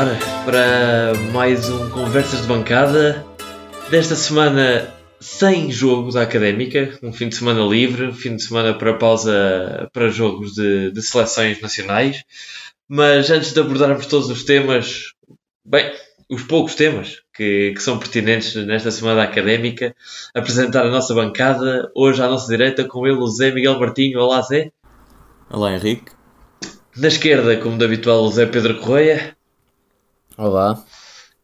ar 0.00 0.18
para 0.46 1.12
mais 1.30 1.68
um 1.68 1.90
Conversas 1.90 2.40
de 2.40 2.46
Bancada. 2.46 3.22
Desta 3.90 4.14
semana 4.14 4.88
sem 5.20 5.70
jogo 5.70 6.10
da 6.10 6.22
Académica, 6.22 6.98
um 7.02 7.12
fim 7.12 7.28
de 7.28 7.36
semana 7.36 7.60
livre, 7.60 8.06
um 8.06 8.14
fim 8.14 8.34
de 8.34 8.42
semana 8.42 8.72
para 8.72 8.94
pausa 8.94 9.90
para 9.92 10.08
jogos 10.08 10.54
de, 10.54 10.90
de 10.90 11.02
seleções 11.02 11.60
nacionais. 11.60 12.24
Mas 12.88 13.30
antes 13.30 13.52
de 13.52 13.60
abordarmos 13.60 14.06
todos 14.06 14.30
os 14.30 14.42
temas, 14.42 15.12
bem, 15.66 15.92
os 16.30 16.44
poucos 16.44 16.74
temas 16.74 17.20
que, 17.34 17.74
que, 17.74 17.82
são 17.82 17.98
pertinentes 17.98 18.54
nesta 18.54 18.90
semana 18.90 19.22
académica, 19.22 19.94
apresentar 20.34 20.86
a 20.86 20.90
nossa 20.90 21.14
bancada. 21.14 21.90
Hoje 21.94 22.22
à 22.22 22.26
nossa 22.26 22.48
direita, 22.48 22.84
com 22.84 23.06
ele, 23.06 23.18
o 23.18 23.26
Zé 23.26 23.50
Miguel 23.50 23.78
Martinho. 23.78 24.18
Olá, 24.18 24.40
Zé. 24.40 24.72
Olá, 25.50 25.74
Henrique. 25.74 26.10
Na 26.96 27.08
esquerda, 27.08 27.54
como 27.58 27.76
de 27.76 27.84
habitual, 27.84 28.24
o 28.24 28.30
Zé 28.30 28.46
Pedro 28.46 28.80
Correia. 28.80 29.36
Olá. 30.40 30.82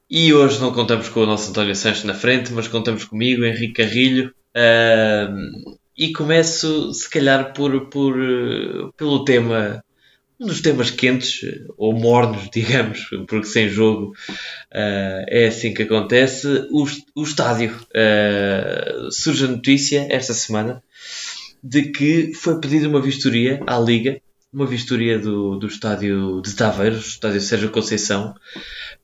E 0.09 0.33
hoje 0.33 0.59
não 0.59 0.73
contamos 0.73 1.11
com 1.11 1.21
o 1.21 1.27
nosso 1.27 1.51
António 1.51 1.77
Sanches 1.77 2.05
na 2.05 2.15
frente, 2.15 2.51
mas 2.51 2.67
contamos 2.67 3.05
comigo, 3.05 3.45
Henrique 3.45 3.75
Carrilho. 3.75 4.35
Uh, 4.57 5.77
e 5.95 6.15
começo, 6.15 6.95
se 6.95 7.11
calhar, 7.11 7.53
por, 7.53 7.91
por, 7.91 8.15
pelo 8.97 9.23
tema 9.23 9.85
um 10.41 10.47
dos 10.47 10.63
temas 10.63 10.91
quentes, 10.91 11.43
ou 11.77 11.93
mornos, 11.93 12.49
digamos, 12.51 13.01
porque 13.29 13.49
sem 13.49 13.69
jogo 13.69 14.15
uh, 14.73 15.25
é 15.29 15.49
assim 15.49 15.75
que 15.75 15.83
acontece. 15.83 16.67
O, 16.71 16.87
o 17.15 17.23
estádio 17.23 17.77
uh, 17.77 19.13
surge 19.13 19.45
a 19.45 19.49
notícia 19.49 20.07
esta 20.09 20.33
semana 20.33 20.83
de 21.63 21.91
que 21.91 22.33
foi 22.33 22.59
pedida 22.61 22.89
uma 22.89 23.03
vistoria 23.03 23.61
à 23.67 23.79
Liga, 23.79 24.23
uma 24.57 24.67
vistoria 24.67 25.19
do, 25.19 25.57
do 25.57 25.67
estádio 25.67 26.41
de 26.41 26.55
Taveiros, 26.57 27.09
estádio 27.09 27.43
Sérgio 27.43 27.71
Conceição, 27.71 28.35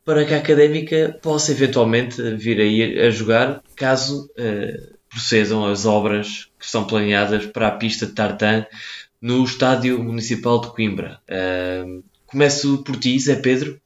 para 0.03 0.25
que 0.25 0.33
a 0.33 0.39
Académica 0.39 1.19
possa 1.21 1.53
eventualmente 1.53 2.23
vir 2.37 2.59
aí 2.59 2.99
a 2.99 3.11
jogar 3.11 3.63
caso 3.77 4.31
uh, 4.31 4.97
procedam 5.11 5.67
as 5.67 5.85
obras 5.85 6.49
que 6.59 6.65
estão 6.65 6.87
planeadas 6.87 7.45
para 7.45 7.69
a 7.69 7.71
pista 7.73 8.07
de 8.07 8.13
Tartan 8.13 8.65
no 9.21 9.45
Estádio 9.45 10.03
Municipal 10.03 10.59
de 10.59 10.69
Coimbra. 10.69 11.21
Uh, 11.29 12.03
começo 12.25 12.79
por 12.79 12.97
ti, 12.97 13.19
Zé 13.21 13.37
Pedro. 13.37 13.79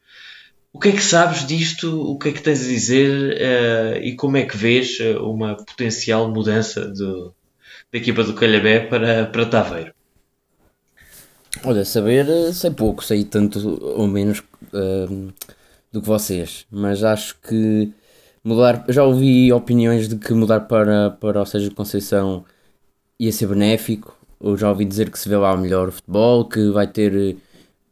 O 0.73 0.79
que 0.79 0.91
é 0.91 0.93
que 0.93 1.03
sabes 1.03 1.45
disto? 1.45 2.01
O 2.01 2.17
que 2.17 2.29
é 2.29 2.33
que 2.33 2.43
tens 2.43 2.61
a 2.61 2.69
dizer? 2.69 3.11
Uh, 3.11 4.05
e 4.05 4.15
como 4.15 4.37
é 4.37 4.45
que 4.45 4.57
vês 4.57 4.99
uma 5.21 5.57
potencial 5.57 6.31
mudança 6.31 6.87
do, 6.87 7.35
da 7.93 7.99
equipa 7.99 8.23
do 8.23 8.35
Calhabé 8.35 8.79
para, 8.79 9.27
para 9.27 9.47
Taveiro? 9.47 9.97
Olha, 11.65 11.85
saber, 11.85 12.27
sei 12.53 12.71
pouco, 12.71 13.05
sei 13.05 13.25
tanto 13.25 13.83
ou 13.83 14.07
menos 14.07 14.41
uh, 14.73 15.33
do 15.91 16.01
que 16.01 16.07
vocês, 16.07 16.67
mas 16.71 17.03
acho 17.03 17.37
que 17.41 17.93
mudar. 18.45 18.85
Já 18.89 19.05
ouvi 19.05 19.53
opiniões 19.53 20.09
de 20.09 20.17
que 20.17 20.33
mudar 20.33 20.61
para, 20.61 21.11
para 21.11 21.43
o 21.43 21.47
Sérgio 21.47 21.75
Conceição 21.75 22.45
ia 23.19 23.33
ser 23.33 23.47
benéfico, 23.47 24.17
eu 24.41 24.57
já 24.57 24.69
ouvi 24.69 24.85
dizer 24.85 25.11
que 25.11 25.19
se 25.19 25.29
vê 25.29 25.37
lá 25.37 25.57
melhor 25.57 25.89
o 25.89 25.93
futebol, 25.93 26.45
que 26.45 26.71
vai 26.71 26.87
ter 26.87 27.37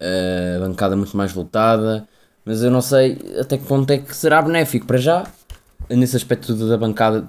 uh, 0.01 0.57
a 0.57 0.67
bancada 0.67 0.95
muito 0.97 1.17
mais 1.17 1.33
voltada, 1.33 2.07
mas 2.45 2.63
eu 2.63 2.71
não 2.71 2.81
sei 2.83 3.19
até 3.41 3.57
que 3.57 3.65
ponto 3.65 3.91
é 3.91 3.99
que 3.99 4.15
será 4.15 4.43
benéfico. 4.43 4.87
Para 4.87 4.99
já, 4.99 5.25
nesse 5.89 6.17
aspecto 6.17 6.55
da 6.55 6.77
bancada, 6.77 7.29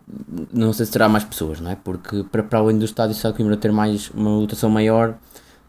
não 0.52 0.74
sei 0.74 0.86
se 0.86 0.92
terá 0.92 1.08
mais 1.08 1.24
pessoas, 1.24 1.60
não 1.62 1.72
é? 1.72 1.76
Porque 1.76 2.24
para, 2.24 2.44
para 2.44 2.60
além 2.60 2.78
do 2.78 2.86
estádio 2.86 3.16
Sá 3.16 3.32
Coimbra 3.32 3.58
ter 3.58 3.72
mais, 3.72 4.10
uma 4.12 4.30
lotação 4.32 4.70
maior, 4.70 5.18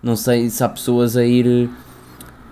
não 0.03 0.17
sei 0.17 0.51
se 0.51 0.63
há 0.63 0.69
pessoas 0.69 1.17
a 1.17 1.25
ir 1.25 1.71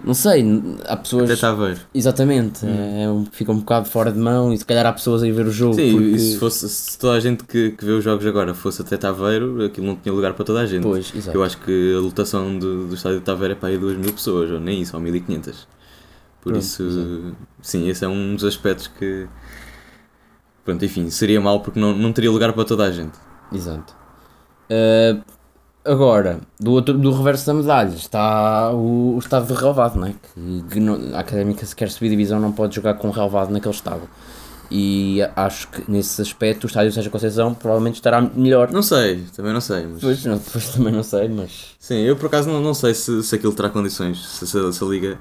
não 0.05 0.13
sei, 0.13 0.45
há 0.85 0.97
pessoas. 0.99 1.25
Até 1.25 1.33
está 1.33 1.49
a 1.49 1.55
ver. 1.55 1.81
Exatamente, 1.95 2.65
hum. 2.67 3.25
é, 3.25 3.31
fica 3.33 3.51
um 3.51 3.59
bocado 3.61 3.89
fora 3.89 4.13
de 4.13 4.19
mão 4.19 4.53
e 4.53 4.59
se 4.59 4.65
calhar 4.65 4.85
há 4.85 4.93
pessoas 4.93 5.23
a 5.23 5.27
ir 5.27 5.33
ver 5.33 5.47
o 5.47 5.51
jogo. 5.51 5.75
Sim, 5.75 5.93
porque... 5.93 6.19
se, 6.19 6.39
fosse, 6.39 6.69
se 6.69 6.99
toda 6.99 7.17
a 7.17 7.21
gente 7.21 7.43
que, 7.45 7.71
que 7.71 7.85
vê 7.85 7.93
os 7.93 8.05
jogos 8.05 8.27
agora 8.27 8.53
fosse 8.53 8.83
até 8.83 8.99
Taveiro, 8.99 9.65
aquilo 9.65 9.87
não 9.87 9.97
tinha 9.97 10.15
lugar 10.15 10.35
para 10.35 10.45
toda 10.45 10.61
a 10.61 10.67
gente. 10.67 10.83
Pois, 10.83 11.11
exato. 11.15 11.37
Eu 11.37 11.43
acho 11.43 11.57
que 11.59 11.95
a 11.97 12.01
lotação 12.01 12.59
do, 12.59 12.87
do 12.87 12.95
estádio 12.95 13.21
de 13.21 13.25
Taveiro 13.25 13.55
é 13.55 13.57
para 13.57 13.71
aí 13.71 13.79
2 13.79 13.97
mil 13.97 14.13
pessoas, 14.13 14.51
ou 14.51 14.61
nem 14.61 14.83
isso, 14.83 14.95
ou 14.95 15.03
1500. 15.03 15.67
Por 16.43 16.53
Pronto, 16.53 16.63
isso, 16.63 16.83
exato. 16.83 17.37
sim, 17.63 17.89
esse 17.89 18.05
é 18.05 18.09
um 18.09 18.35
dos 18.35 18.45
aspectos 18.45 18.89
que. 18.89 19.27
Pronto, 20.67 20.85
enfim, 20.85 21.09
seria 21.09 21.41
mal 21.41 21.61
porque 21.61 21.81
não, 21.81 21.97
não 21.97 22.13
teria 22.13 22.31
lugar 22.31 22.53
para 22.53 22.65
toda 22.65 22.85
a 22.85 22.91
gente. 22.91 23.19
Exato. 23.51 23.95
Uh, 24.71 25.23
Agora, 25.85 26.41
do, 26.59 26.73
outro, 26.73 26.97
do 26.97 27.13
reverso 27.13 27.47
da 27.47 27.53
medalha 27.53 27.95
está 27.95 28.71
o, 28.73 29.17
o 29.17 29.19
estado 29.19 29.47
de 29.47 29.53
relevado, 29.53 29.97
não 29.99 30.07
é? 30.07 30.13
Que, 30.13 30.65
que 30.71 30.81
não, 30.81 31.15
a 31.15 31.21
Académica, 31.21 31.67
se 31.67 31.77
quer 31.77 31.91
subir 31.91 32.09
divisão, 32.09 32.41
não 32.41 32.53
pode 32.53 32.75
jogar 32.75 32.95
com 32.95 33.11
relevado 33.11 33.51
naquele 33.51 33.75
estado. 33.75 34.09
E 34.71 35.21
acho 35.37 35.69
que 35.69 35.91
nesse 35.91 36.23
aspecto 36.23 36.65
o 36.65 36.67
estádio 36.67 36.91
Sérgio 36.91 37.11
Conceição 37.11 37.53
provavelmente 37.53 37.97
estará 37.97 38.21
melhor. 38.21 38.73
Não 38.73 38.83
sei, 38.83 39.25
também 39.37 39.53
não 39.53 39.61
sei. 39.61 39.87
Mas... 39.87 40.01
Pois, 40.01 40.25
não, 40.25 40.39
depois 40.39 40.69
também 40.71 40.93
não 40.93 41.03
sei, 41.03 41.29
mas. 41.29 41.77
Sim, 41.79 41.97
eu 41.97 42.17
por 42.17 42.27
acaso 42.27 42.49
não, 42.49 42.61
não 42.61 42.73
sei 42.73 42.95
se, 42.95 43.23
se 43.23 43.35
aquilo 43.35 43.53
terá 43.53 43.69
condições, 43.69 44.27
se, 44.27 44.47
se, 44.47 44.73
se 44.73 44.85
a 44.85 44.87
Liga. 44.87 45.19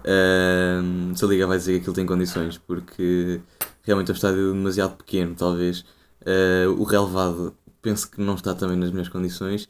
Uh, 0.00 1.16
se 1.16 1.24
a 1.24 1.28
Liga 1.28 1.46
vai 1.46 1.56
dizer 1.56 1.74
que 1.74 1.78
aquilo 1.78 1.94
tem 1.94 2.04
condições, 2.04 2.58
porque 2.58 3.40
realmente 3.84 4.10
é 4.10 4.12
um 4.12 4.16
estádio 4.16 4.52
demasiado 4.52 4.96
pequeno, 4.96 5.36
talvez. 5.36 5.84
Uh, 6.22 6.72
o 6.76 6.82
relevado 6.82 7.54
penso 7.80 8.10
que 8.10 8.20
não 8.20 8.34
está 8.34 8.54
também 8.54 8.76
nas 8.76 8.90
melhores 8.90 9.08
condições. 9.08 9.68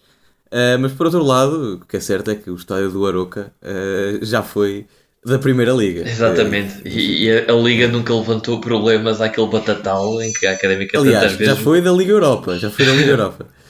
Uh, 0.51 0.79
mas 0.81 0.93
por 0.93 1.07
outro 1.07 1.23
lado, 1.23 1.75
o 1.75 1.87
que 1.87 1.97
é 1.97 2.01
certo 2.01 2.31
é 2.31 2.35
que 2.35 2.51
o 2.51 2.57
estádio 2.57 2.91
do 2.91 3.07
Aroca 3.07 3.53
uh, 3.63 4.25
já 4.25 4.43
foi 4.43 4.87
da 5.25 5.39
Primeira 5.39 5.73
Liga. 5.73 6.09
Exatamente, 6.09 6.81
e, 6.85 7.25
e 7.25 7.31
a, 7.31 7.53
a, 7.53 7.55
Liga 7.55 7.87
nunca 7.87 8.13
levantou 8.13 8.61
problemas 8.61 9.21
àquele 9.21 9.47
batatal 9.47 10.21
em 10.21 10.33
que 10.33 10.47
a 10.47 10.53
Académica 10.53 10.99
Aliás, 10.99 11.23
tantas 11.23 11.39
vezes. 11.39 11.57
Já 11.57 11.63
foi 11.63 11.81
da 11.81 11.93
Liga 11.93 12.13
Europa, 12.13 12.59
já 12.59 12.69
foi 12.71 12.85
da 12.85 12.93
Liga 12.93 13.11
Europa. 13.11 13.47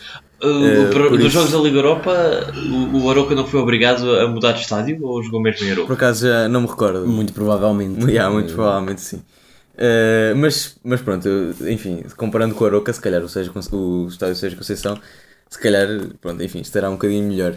Uh, 0.42 1.19
nos 1.19 1.30
jogos 1.30 1.52
da 1.52 1.58
Liga 1.58 1.76
Europa, 1.76 2.50
o, 2.56 3.04
o 3.04 3.10
Aroca 3.10 3.34
não 3.34 3.46
foi 3.46 3.60
obrigado 3.60 4.10
a 4.16 4.26
mudar 4.26 4.52
de 4.52 4.62
estádio 4.62 4.98
ou 5.04 5.22
jogou 5.22 5.38
mesmo 5.38 5.66
em 5.66 5.72
Aroca? 5.72 5.86
Por 5.88 5.92
acaso 5.92 6.26
já 6.26 6.48
não 6.48 6.62
me 6.62 6.66
recordo. 6.66 7.06
Muito 7.06 7.34
provavelmente. 7.34 8.00
Yeah, 8.10 8.32
muito 8.32 8.54
provavelmente 8.54 9.02
sim. 9.02 9.16
Uh, 9.74 10.34
mas, 10.36 10.78
mas 10.82 11.02
pronto, 11.02 11.28
enfim, 11.69 12.04
comparando 12.16 12.54
com 12.54 12.64
o 12.64 12.66
Aroca, 12.66 12.90
se 12.90 13.00
calhar 13.02 13.22
o, 13.22 13.28
Sérgio, 13.28 13.52
o 13.72 14.06
estádio 14.08 14.34
Sérgio 14.34 14.56
Conceição 14.56 14.98
se 15.50 15.59
calhar, 15.59 15.88
pronto, 16.21 16.43
enfim, 16.43 16.61
estará 16.61 16.88
um 16.88 16.94
bocadinho 16.94 17.28
melhor. 17.28 17.55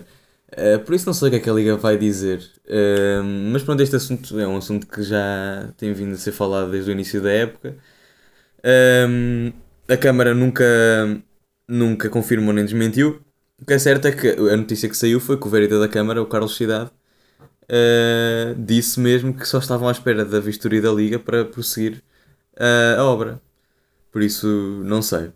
Uh, 0.52 0.80
por 0.84 0.94
isso 0.94 1.06
não 1.06 1.14
sei 1.14 1.30
o 1.30 1.32
que 1.32 1.38
é 1.38 1.40
que 1.40 1.50
a 1.50 1.54
Liga 1.54 1.78
vai 1.78 1.98
dizer. 1.98 2.40
Uh, 2.66 3.24
mas 3.52 3.64
pronto, 3.64 3.82
este 3.82 3.96
assunto 3.96 4.40
é 4.40 4.48
um 4.48 4.58
assunto 4.58 4.88
que 4.88 5.04
já 5.04 5.72
tem 5.78 5.94
vindo 5.94 6.14
a 6.14 6.18
ser 6.18 6.32
falado 6.32 6.72
desde 6.72 6.92
o 6.92 6.94
início 6.94 7.22
da 7.22 7.32
época. 7.32 7.76
Uh, 8.60 9.54
a 9.88 9.98
Câmara 9.98 10.34
nunca, 10.34 10.64
nunca 11.68 12.10
confirmou 12.10 12.54
nem 12.54 12.66
desmentiu. 12.66 13.22
O 13.62 13.66
que 13.66 13.74
é 13.74 13.80
certo 13.80 14.08
é 14.08 14.12
que 14.12 14.30
a 14.30 14.58
notícia 14.58 14.90
que 14.90 14.98
saiu 14.98 15.20
foi 15.20 15.38
que 15.40 15.48
o 15.48 15.50
vereador 15.50 15.80
da 15.80 15.88
Câmara, 15.88 16.22
o 16.22 16.26
Carlos 16.26 16.56
Cidade, 16.56 16.92
disse 18.58 19.00
mesmo 19.00 19.34
que 19.34 19.48
só 19.48 19.60
estavam 19.60 19.88
à 19.88 19.92
espera 19.92 20.26
da 20.26 20.40
vistoria 20.40 20.82
da 20.82 20.92
Liga 20.92 21.20
para 21.20 21.46
prosseguir 21.46 22.04
a 22.98 23.04
obra. 23.04 23.42
Por 24.12 24.22
isso, 24.22 24.48
não 24.86 25.02
sei. 25.02 25.32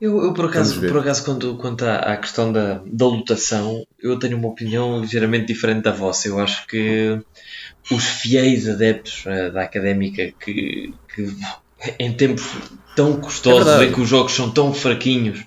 Eu, 0.00 0.22
eu 0.24 0.32
por 0.32 0.46
acaso, 0.46 0.80
por 0.80 0.98
acaso 0.98 1.24
quando, 1.24 1.56
quanto 1.56 1.84
à, 1.84 1.96
à 1.96 2.16
questão 2.16 2.50
da, 2.50 2.82
da 2.86 3.04
lotação, 3.04 3.86
eu 4.02 4.18
tenho 4.18 4.38
uma 4.38 4.48
opinião 4.48 5.00
ligeiramente 5.00 5.46
diferente 5.46 5.82
da 5.82 5.92
vossa. 5.92 6.26
Eu 6.26 6.38
acho 6.38 6.66
que 6.66 7.20
os 7.90 8.04
fiéis 8.04 8.66
adeptos 8.66 9.24
uh, 9.26 9.52
da 9.52 9.62
académica 9.62 10.32
que, 10.40 10.94
que 11.14 11.36
em 11.98 12.12
tempos 12.12 12.50
tão 12.96 13.20
custosos, 13.20 13.80
é 13.80 13.86
em 13.86 13.92
que 13.92 14.00
os 14.00 14.08
jogos 14.08 14.32
são 14.32 14.50
tão 14.50 14.72
fraquinhos, 14.72 15.44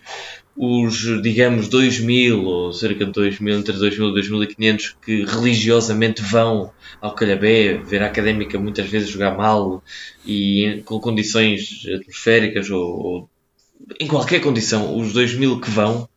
os, 0.56 1.22
digamos, 1.24 1.68
2000 1.68 2.44
ou 2.44 2.72
cerca 2.72 3.06
de 3.06 3.12
2000, 3.12 3.58
entre 3.58 3.74
2000 3.74 4.10
e 4.10 4.14
2500 4.14 4.96
que 5.04 5.26
religiosamente 5.26 6.22
vão 6.22 6.72
ao 7.02 7.16
Calhabé 7.16 7.78
ver 7.78 8.04
a 8.04 8.06
académica 8.06 8.60
muitas 8.60 8.88
vezes 8.88 9.10
jogar 9.10 9.36
mal 9.36 9.84
e 10.26 10.84
com 10.86 11.00
condições 11.00 11.84
atmosféricas 11.88 12.70
ou, 12.70 12.82
ou 12.82 13.30
em 14.00 14.08
qualquer 14.08 14.40
condição, 14.40 14.98
os 14.98 15.14
2 15.14 15.36
mil 15.36 15.60
que 15.60 15.70
vão, 15.70 16.08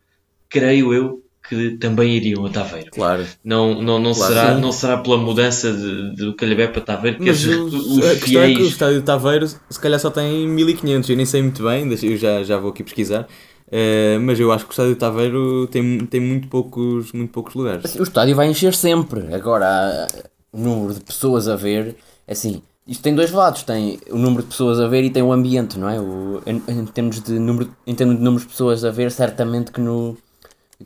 creio 0.48 0.92
eu 0.92 1.22
que 1.48 1.76
também 1.78 2.16
iriam 2.16 2.44
a 2.44 2.50
Taveiro. 2.50 2.90
Claro. 2.90 3.24
Não, 3.44 3.80
não, 3.80 3.98
não, 3.98 4.12
claro, 4.12 4.34
será, 4.34 4.54
não 4.54 4.72
será 4.72 4.98
pela 4.98 5.16
mudança 5.16 5.72
de, 5.72 6.16
de 6.16 6.34
Calhabé 6.34 6.66
para 6.66 6.82
Taveiro 6.82 7.18
que 7.18 7.24
Mas 7.24 7.44
os, 7.44 7.72
os 7.72 8.04
a 8.04 8.10
questão 8.14 8.28
fiéis... 8.28 8.52
é 8.52 8.54
que 8.58 8.62
o 8.62 8.66
estádio 8.66 9.00
de 9.00 9.06
Taveiro 9.06 9.46
se 9.46 9.80
calhar 9.80 10.00
só 10.00 10.10
tem 10.10 10.48
1500, 10.48 11.10
eu 11.10 11.16
nem 11.16 11.26
sei 11.26 11.42
muito 11.42 11.62
bem, 11.62 11.88
eu 12.02 12.16
já, 12.16 12.42
já 12.42 12.58
vou 12.58 12.70
aqui 12.70 12.82
pesquisar. 12.82 13.28
Uh, 13.68 14.20
mas 14.20 14.38
eu 14.38 14.52
acho 14.52 14.64
que 14.64 14.70
o 14.70 14.72
estádio 14.72 14.94
de 14.94 14.98
Taveiro 14.98 15.66
tem, 15.68 15.98
tem 16.06 16.20
muito, 16.20 16.48
poucos, 16.48 17.12
muito 17.12 17.30
poucos 17.30 17.54
lugares. 17.54 17.84
Assim, 17.84 17.98
o 17.98 18.04
estádio 18.04 18.34
vai 18.34 18.48
encher 18.48 18.74
sempre. 18.74 19.34
Agora, 19.34 20.08
o 20.52 20.58
número 20.58 20.94
de 20.94 21.00
pessoas 21.00 21.48
a 21.48 21.56
ver, 21.56 21.96
assim, 22.28 22.62
isto 22.86 23.02
tem 23.02 23.14
dois 23.14 23.30
lados, 23.30 23.62
tem 23.62 23.98
o 24.10 24.16
número 24.16 24.42
de 24.42 24.48
pessoas 24.48 24.78
a 24.78 24.86
ver 24.86 25.04
e 25.04 25.10
tem 25.10 25.22
o 25.22 25.32
ambiente, 25.32 25.78
não 25.78 25.88
é? 25.88 26.00
O, 26.00 26.42
em, 26.46 26.62
em, 26.68 26.86
termos 26.86 27.20
de 27.20 27.38
número, 27.38 27.74
em 27.86 27.94
termos 27.94 28.16
de 28.16 28.22
números 28.22 28.42
de 28.42 28.48
pessoas 28.48 28.84
a 28.84 28.90
ver, 28.90 29.10
certamente 29.10 29.72
que 29.72 29.80
no 29.80 30.16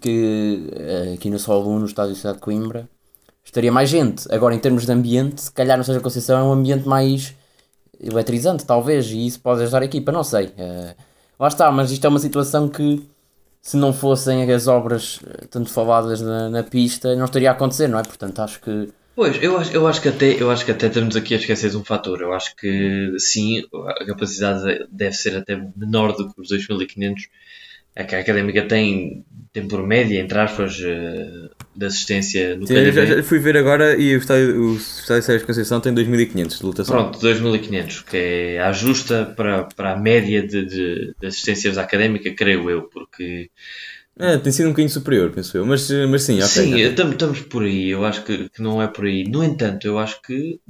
que 0.00 0.70
eh, 0.72 1.14
aqui 1.14 1.28
no 1.28 1.38
Sol 1.38 1.66
1, 1.66 1.78
no 1.80 1.86
estádio 1.86 2.14
Cidade 2.14 2.36
de 2.36 2.42
Coimbra, 2.42 2.88
estaria 3.44 3.72
mais 3.72 3.90
gente. 3.90 4.32
Agora, 4.32 4.54
em 4.54 4.58
termos 4.58 4.86
de 4.86 4.92
ambiente, 4.92 5.40
se 5.42 5.52
calhar 5.52 5.76
no 5.76 5.84
Sérgio 5.84 6.02
Conceição 6.02 6.38
é 6.38 6.42
um 6.42 6.52
ambiente 6.52 6.88
mais 6.88 7.34
eletrizante, 8.00 8.64
talvez, 8.64 9.10
e 9.10 9.26
isso 9.26 9.40
pode 9.40 9.62
ajudar 9.62 9.82
a 9.82 9.84
equipa, 9.84 10.12
não 10.12 10.24
sei. 10.24 10.46
Uh, 10.46 10.94
lá 11.38 11.48
está, 11.48 11.70
mas 11.70 11.90
isto 11.90 12.04
é 12.04 12.08
uma 12.08 12.18
situação 12.18 12.68
que 12.68 13.06
se 13.60 13.76
não 13.76 13.92
fossem 13.92 14.50
as 14.50 14.66
obras 14.66 15.20
eh, 15.26 15.46
tanto 15.50 15.68
faladas 15.70 16.20
na, 16.20 16.48
na, 16.48 16.62
pista, 16.62 17.14
não 17.14 17.26
estaria 17.26 17.50
a 17.50 17.52
acontecer, 17.52 17.88
não 17.88 17.98
é? 17.98 18.02
Portanto, 18.02 18.40
acho 18.40 18.60
que. 18.60 18.88
Pois, 19.14 19.42
eu 19.42 19.58
acho, 19.58 19.72
eu, 19.72 19.86
acho 19.86 20.00
que 20.00 20.08
até, 20.08 20.40
eu 20.40 20.50
acho 20.50 20.64
que 20.64 20.70
até 20.70 20.86
estamos 20.86 21.16
aqui 21.16 21.34
a 21.34 21.36
esquecer 21.36 21.70
de 21.70 21.76
um 21.76 21.84
fator. 21.84 22.20
Eu 22.20 22.32
acho 22.32 22.54
que 22.56 23.14
sim, 23.18 23.62
a 23.98 24.04
capacidade 24.06 24.86
deve 24.90 25.14
ser 25.14 25.36
até 25.36 25.60
menor 25.76 26.16
do 26.16 26.32
que 26.32 26.40
os 26.40 26.48
2500 26.48 27.28
é 27.94 28.04
que 28.04 28.14
a 28.14 28.20
Académica 28.20 28.62
tem, 28.66 29.24
tem 29.52 29.66
por 29.66 29.84
média, 29.84 30.20
entre 30.20 30.38
aspas, 30.38 30.80
eh, 30.80 31.50
de 31.74 31.86
assistência 31.86 32.56
no 32.56 32.66
Sim, 32.66 32.92
já, 32.92 33.04
já, 33.04 33.22
fui 33.22 33.40
ver 33.40 33.56
agora 33.56 33.96
e 33.96 34.14
o 34.14 34.18
estádio, 34.18 34.62
o 34.62 34.76
estádio 34.76 35.22
Sérgio 35.24 35.46
Conceição 35.46 35.80
tem 35.80 35.92
2500 35.92 36.58
de 36.58 36.64
lotação. 36.64 36.96
Pronto, 36.96 37.18
2500, 37.18 38.02
que 38.02 38.16
é 38.16 38.60
a 38.60 38.72
justa 38.72 39.26
para, 39.36 39.64
para 39.64 39.92
a 39.92 39.96
média 39.96 40.46
de, 40.46 40.64
de, 40.64 41.14
de 41.20 41.26
assistências 41.26 41.78
Académica, 41.78 42.32
creio 42.32 42.70
eu, 42.70 42.82
porque... 42.82 43.50
É, 44.20 44.38
tem 44.38 44.52
sido 44.52 44.66
um 44.66 44.70
bocadinho 44.70 44.92
superior, 44.92 45.30
penso 45.30 45.56
eu, 45.56 45.66
mas, 45.66 45.90
mas 46.08 46.22
sim, 46.22 46.36
ok. 46.36 46.48
Sim, 46.48 46.76
estamos 46.80 47.40
por 47.40 47.62
aí, 47.62 47.88
eu 47.88 48.04
acho 48.04 48.24
que, 48.24 48.48
que 48.48 48.62
não 48.62 48.80
é 48.80 48.86
por 48.86 49.06
aí. 49.06 49.24
No 49.24 49.42
entanto, 49.42 49.86
eu 49.86 49.98
acho 49.98 50.20
que 50.22 50.60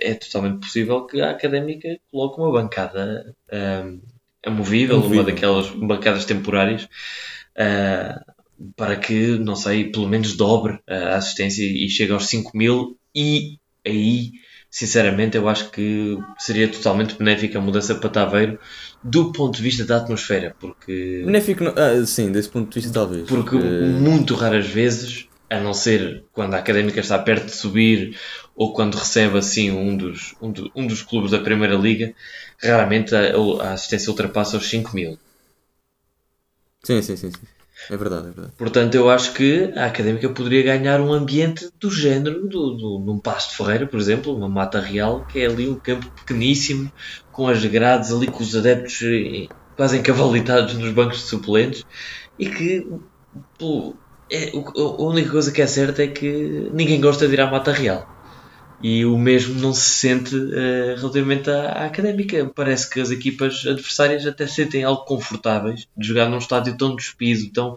é 0.00 0.14
totalmente 0.14 0.60
possível 0.60 1.06
que 1.06 1.20
a 1.20 1.30
Académica 1.30 1.98
coloque 2.10 2.40
uma 2.40 2.52
bancada... 2.52 3.34
Um, 3.52 4.00
amovível, 4.44 4.96
amovível. 4.96 5.22
uma 5.22 5.30
daquelas 5.30 5.70
bancadas 5.70 6.24
temporárias, 6.24 6.84
uh, 6.84 8.34
para 8.76 8.96
que, 8.96 9.38
não 9.38 9.54
sei, 9.56 9.90
pelo 9.90 10.08
menos 10.08 10.36
dobre 10.36 10.80
a 10.86 11.16
assistência 11.16 11.62
e 11.62 11.88
chegue 11.88 12.12
aos 12.12 12.26
5 12.26 12.56
mil 12.56 12.98
e 13.14 13.58
aí, 13.86 14.32
sinceramente, 14.70 15.36
eu 15.36 15.48
acho 15.48 15.70
que 15.70 16.18
seria 16.38 16.68
totalmente 16.68 17.14
benéfica 17.16 17.58
a 17.58 17.62
mudança 17.62 17.94
para 17.94 18.10
Taveiro 18.10 18.58
do 19.02 19.32
ponto 19.32 19.56
de 19.56 19.62
vista 19.62 19.84
da 19.84 19.98
atmosfera, 19.98 20.54
porque... 20.58 21.22
Benéfico, 21.24 21.64
ah, 21.64 22.04
sim, 22.04 22.30
desse 22.30 22.48
ponto 22.48 22.68
de 22.68 22.74
vista 22.80 22.92
talvez. 22.92 23.28
Porque 23.28 23.56
muito 23.56 24.34
raras 24.34 24.66
vezes 24.66 25.28
a 25.50 25.58
não 25.58 25.72
ser 25.72 26.24
quando 26.32 26.54
a 26.54 26.58
académica 26.58 27.00
está 27.00 27.18
perto 27.18 27.46
de 27.46 27.52
subir 27.52 28.18
ou 28.54 28.72
quando 28.72 28.96
recebe 28.96 29.38
assim 29.38 29.70
um 29.70 29.96
dos, 29.96 30.34
um, 30.42 30.50
do, 30.50 30.70
um 30.74 30.86
dos 30.86 31.02
clubes 31.02 31.30
da 31.30 31.38
Primeira 31.38 31.74
Liga, 31.74 32.12
raramente 32.62 33.14
a, 33.14 33.34
a 33.62 33.72
assistência 33.72 34.10
ultrapassa 34.10 34.56
os 34.56 34.68
5 34.68 34.94
mil. 34.94 35.18
Sim, 36.82 37.00
sim, 37.00 37.16
sim, 37.16 37.30
sim. 37.30 37.57
É 37.90 37.96
verdade, 37.96 38.28
é 38.28 38.30
verdade. 38.30 38.52
Portanto, 38.56 38.94
eu 38.94 39.08
acho 39.08 39.32
que 39.32 39.72
a 39.76 39.86
Académica 39.86 40.28
poderia 40.28 40.62
ganhar 40.62 41.00
um 41.00 41.12
ambiente 41.12 41.70
do 41.78 41.90
género 41.90 42.46
do, 42.48 42.74
do, 42.74 42.98
num 42.98 43.18
Passo 43.18 43.50
de 43.50 43.56
Ferreira, 43.56 43.86
por 43.86 43.98
exemplo, 43.98 44.36
uma 44.36 44.48
Mata 44.48 44.80
Real, 44.80 45.24
que 45.26 45.40
é 45.40 45.46
ali 45.46 45.68
um 45.68 45.78
campo 45.78 46.10
pequeníssimo, 46.10 46.90
com 47.30 47.48
as 47.48 47.64
grades 47.64 48.12
ali 48.12 48.26
com 48.26 48.42
os 48.42 48.54
adeptos 48.56 49.00
eh, 49.02 49.46
quase 49.76 49.98
encavalitados 49.98 50.74
nos 50.74 50.92
bancos 50.92 51.18
de 51.18 51.24
suplentes, 51.24 51.84
e 52.38 52.50
que 52.50 52.86
pô, 53.58 53.94
é, 54.30 54.50
a 54.50 55.02
única 55.02 55.30
coisa 55.30 55.52
que 55.52 55.62
é 55.62 55.66
certa 55.66 56.02
é 56.02 56.08
que 56.08 56.68
ninguém 56.72 57.00
gosta 57.00 57.26
de 57.26 57.34
ir 57.34 57.40
à 57.40 57.50
Mata 57.50 57.72
Real. 57.72 58.17
E 58.82 59.04
o 59.04 59.18
mesmo 59.18 59.60
não 59.60 59.72
se 59.72 59.90
sente 59.90 60.36
uh, 60.36 60.96
relativamente 60.96 61.50
à, 61.50 61.72
à, 61.72 61.86
académica. 61.86 62.50
Parece 62.54 62.88
que 62.88 63.00
as 63.00 63.10
equipas 63.10 63.66
adversárias 63.66 64.24
até 64.24 64.46
se 64.46 64.54
sentem 64.54 64.84
algo 64.84 65.04
confortáveis 65.04 65.88
de 65.96 66.06
jogar 66.06 66.28
num 66.28 66.38
estádio 66.38 66.76
tão 66.76 66.94
despido, 66.94 67.50
tão, 67.52 67.76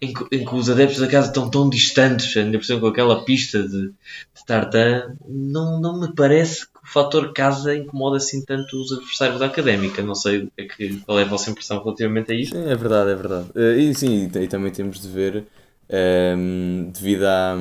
em, 0.00 0.12
que, 0.12 0.24
em 0.30 0.44
que 0.44 0.54
os 0.54 0.70
adeptos 0.70 1.00
da 1.00 1.08
casa 1.08 1.28
estão 1.28 1.50
tão 1.50 1.68
distantes, 1.68 2.36
ainda 2.36 2.56
por 2.56 2.64
cima 2.64 2.80
com 2.80 2.86
aquela 2.86 3.24
pista 3.24 3.62
de, 3.62 3.88
de 3.88 4.46
tartan. 4.46 5.16
Não, 5.28 5.80
não 5.80 6.00
me 6.00 6.14
parece 6.14 6.66
que 6.66 6.78
o 6.84 6.86
fator 6.86 7.32
casa 7.32 7.74
incomoda 7.74 8.18
assim 8.18 8.44
tanto 8.44 8.80
os 8.80 8.92
adversários 8.92 9.40
da 9.40 9.46
académica. 9.46 10.02
Não 10.02 10.14
sei 10.14 10.48
é 10.56 10.64
que, 10.64 11.00
qual 11.00 11.18
é 11.18 11.22
a 11.22 11.26
vossa 11.28 11.50
impressão 11.50 11.82
relativamente 11.82 12.32
a 12.32 12.36
isto. 12.36 12.56
É 12.56 12.76
verdade, 12.76 13.10
é 13.10 13.14
verdade. 13.16 13.46
Uh, 13.56 13.76
e 13.76 13.92
sim, 13.92 14.30
e, 14.32 14.38
e 14.38 14.46
também 14.46 14.70
temos 14.70 15.02
de 15.02 15.08
ver, 15.08 15.44
um, 15.90 16.84
ehm, 16.86 16.90
devido 16.92 17.24
à 17.24 17.56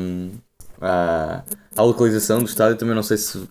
à, 0.81 1.43
à 1.75 1.81
localização 1.81 2.39
do 2.39 2.45
estádio, 2.45 2.77
também 2.77 2.95
não 2.95 3.03
sei 3.03 3.17
se. 3.17 3.47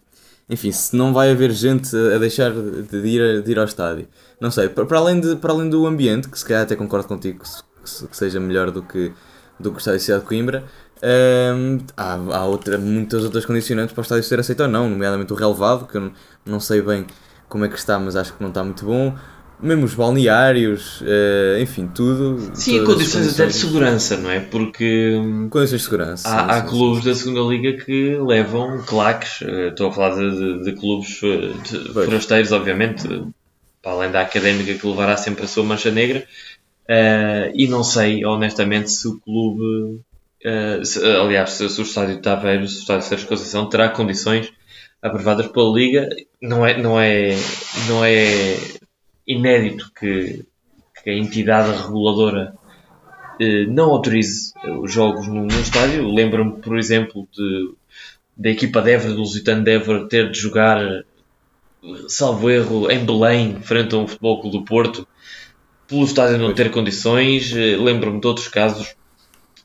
Enfim, 0.49 0.71
se 0.71 0.95
não 0.95 1.13
vai 1.13 1.31
haver 1.33 1.51
gente 1.51 1.95
a 1.97 2.19
deixar 2.19 2.53
de 2.53 2.97
ir, 2.99 3.43
de 3.43 3.51
ir 3.51 3.59
ao 3.59 3.65
estádio. 3.65 4.07
Não 4.41 4.51
sei, 4.51 4.69
para 4.69 4.99
além, 4.99 5.21
de, 5.21 5.35
para 5.37 5.53
além 5.53 5.69
do 5.69 5.87
ambiente, 5.87 6.29
que 6.29 6.39
se 6.39 6.45
calhar 6.45 6.63
até 6.63 6.77
concordo 6.77 7.09
contigo 7.09 7.43
que, 7.43 8.07
que 8.07 8.17
seja 8.17 8.39
melhor 8.39 8.71
do 8.71 8.83
que, 8.83 9.13
do 9.59 9.71
que 9.71 9.77
o 9.77 9.79
estádio 9.79 9.99
de 9.99 10.05
Cidade 10.05 10.23
de 10.23 10.29
Coimbra, 10.29 10.65
hum, 11.03 11.79
há, 11.97 12.13
há 12.15 12.45
outra, 12.45 12.79
muitas 12.79 13.25
outras 13.25 13.45
condicionantes 13.45 13.93
para 13.93 14.03
o 14.03 14.05
estádio 14.05 14.23
ser 14.23 14.39
aceito 14.39 14.63
ou 14.63 14.69
não, 14.69 14.89
nomeadamente 14.89 15.33
o 15.33 15.37
relevado, 15.37 15.87
que 15.87 15.97
eu 15.97 16.03
não, 16.03 16.13
não 16.45 16.61
sei 16.61 16.81
bem 16.81 17.07
como 17.49 17.65
é 17.65 17.69
que 17.69 17.77
está, 17.77 17.99
mas 17.99 18.15
acho 18.15 18.33
que 18.33 18.43
não 18.43 18.51
está 18.51 18.63
muito 18.63 18.85
bom 18.85 19.17
mesmo 19.61 19.85
os 19.85 19.95
balneários, 19.95 21.01
uh, 21.01 21.61
enfim, 21.61 21.89
tudo. 21.89 22.39
Sim, 22.55 22.85
condições, 22.85 23.15
condições, 23.15 23.35
até 23.35 23.47
de 23.47 23.55
segurança, 23.55 24.17
não 24.17 24.31
é? 24.31 24.41
Porque 24.41 25.17
hum, 25.17 25.49
condições 25.49 25.81
de 25.81 25.85
segurança. 25.85 26.29
Há, 26.29 26.59
há 26.59 26.63
clubes 26.63 27.05
da 27.05 27.15
segunda 27.15 27.41
liga 27.41 27.85
que 27.85 28.17
levam 28.17 28.83
claques, 28.85 29.41
uh, 29.41 29.69
estou 29.69 29.89
a 29.89 29.93
falar 29.93 30.15
de, 30.17 30.65
de, 30.65 30.73
clubes 30.73 31.21
eh, 31.23 31.53
de 31.71 31.93
forasteiros, 31.93 32.53
obviamente, 32.53 33.09
para 33.83 33.93
além 33.93 34.11
da 34.11 34.21
académica 34.21 34.75
que 34.75 34.87
levará 34.87 35.17
sempre 35.17 35.45
a 35.45 35.49
sua 35.49 35.65
mancha 35.65 35.91
negra. 35.91 36.27
Uh, 36.89 37.51
e 37.55 37.67
não 37.67 37.83
sei, 37.83 38.25
honestamente, 38.25 38.91
se 38.91 39.09
o 39.09 39.19
clube, 39.19 40.01
se, 40.85 41.05
aliás, 41.05 41.51
se, 41.51 41.69
se, 41.69 41.81
o 41.81 41.83
estádio 41.83 42.17
de 42.17 42.23
Taveiro, 42.23 42.69
se 42.69 42.77
o 42.77 42.81
estádio 42.81 43.03
de 43.03 43.09
Sérgio 43.09 43.29
Conceição 43.29 43.69
terá 43.69 43.89
condições 43.89 44.53
aprovadas 45.03 45.49
pela 45.49 45.73
Liga, 45.73 46.09
não 46.41 46.65
é, 46.65 46.81
não 46.81 47.01
é, 47.01 47.37
não 47.89 48.05
é 48.05 48.57
inédito 49.27 49.91
que, 49.99 50.45
que 51.03 51.11
a 51.11 51.15
entidade 51.15 51.71
reguladora 51.83 52.55
eh, 53.41 53.67
não 53.67 53.91
autorize 53.91 54.53
os 54.81 54.93
jogos 54.93 55.27
num, 55.29 55.47
estádio. 55.49 56.09
Lembro-me, 56.09 56.61
por 56.61 56.79
exemplo, 56.79 57.29
de, 57.33 57.75
da 58.37 58.51
equipa 58.51 58.81
de 58.81 58.93
Évora, 58.93 59.15
do 59.15 59.21
Lusitano 59.21 59.65
de 59.65 59.73
Évora, 59.73 60.09
ter 60.09 60.31
de 60.31 60.39
jogar, 60.39 61.05
salvo 62.09 62.51
erro, 62.51 62.91
em 62.91 63.05
Belém, 63.05 63.61
frente 63.61 63.95
a 63.95 63.99
um 63.99 64.07
Futebol 64.07 64.41
Clube 64.41 64.59
do 64.59 64.65
Porto, 64.65 65.07
pelo 65.87 66.05
estádio 66.05 66.39
não 66.39 66.55
ter 66.55 66.71
condições. 66.71 67.53
Eh, 67.55 67.77
lembro-me 67.77 68.21
de 68.21 68.27
outros 68.27 68.49
casos, 68.49 68.95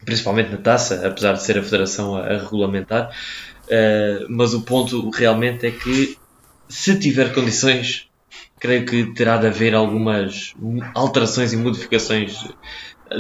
principalmente 0.04 0.52
na 0.52 0.58
taça, 0.58 1.08
apesar 1.08 1.34
de 1.34 1.44
ser 1.44 1.58
a 1.58 1.64
federação 1.64 2.16
a, 2.16 2.22
a 2.22 2.38
regulamentar. 2.38 3.12
Uh, 3.68 4.26
mas 4.28 4.54
o 4.54 4.64
ponto 4.64 5.10
realmente 5.12 5.66
é 5.66 5.72
que 5.72 6.18
se 6.68 7.00
tiver 7.00 7.34
condições 7.34 8.11
creio 8.62 8.86
que 8.86 9.12
terá 9.16 9.38
de 9.38 9.48
haver 9.48 9.74
algumas 9.74 10.54
alterações 10.94 11.52
e 11.52 11.58
modificações 11.58 12.48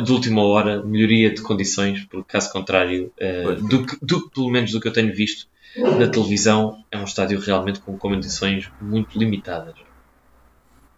de 0.03 0.11
última 0.11 0.43
hora, 0.43 0.83
melhoria 0.83 1.33
de 1.33 1.41
condições, 1.41 2.05
porque 2.05 2.31
caso 2.31 2.51
contrário, 2.53 3.11
uh, 3.19 3.55
do, 3.67 3.85
que, 3.85 3.97
do, 4.01 4.29
pelo 4.29 4.49
menos 4.51 4.71
do 4.71 4.79
que 4.79 4.87
eu 4.87 4.93
tenho 4.93 5.13
visto 5.13 5.47
na 5.75 6.07
televisão, 6.07 6.85
é 6.91 6.97
um 6.97 7.03
estádio 7.03 7.39
realmente 7.39 7.79
com 7.79 7.97
condições 7.97 8.71
muito 8.79 9.17
limitadas. 9.17 9.73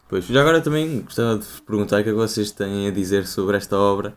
Pois, 0.10 0.28
já 0.28 0.42
agora 0.42 0.60
também 0.60 1.00
gostava 1.00 1.38
de 1.38 1.46
vos 1.46 1.60
perguntar 1.62 2.02
o 2.02 2.04
que 2.04 2.10
é 2.10 2.12
que 2.12 2.18
vocês 2.18 2.52
têm 2.52 2.88
a 2.90 2.92
dizer 2.92 3.26
sobre 3.26 3.56
esta 3.56 3.78
obra, 3.78 4.14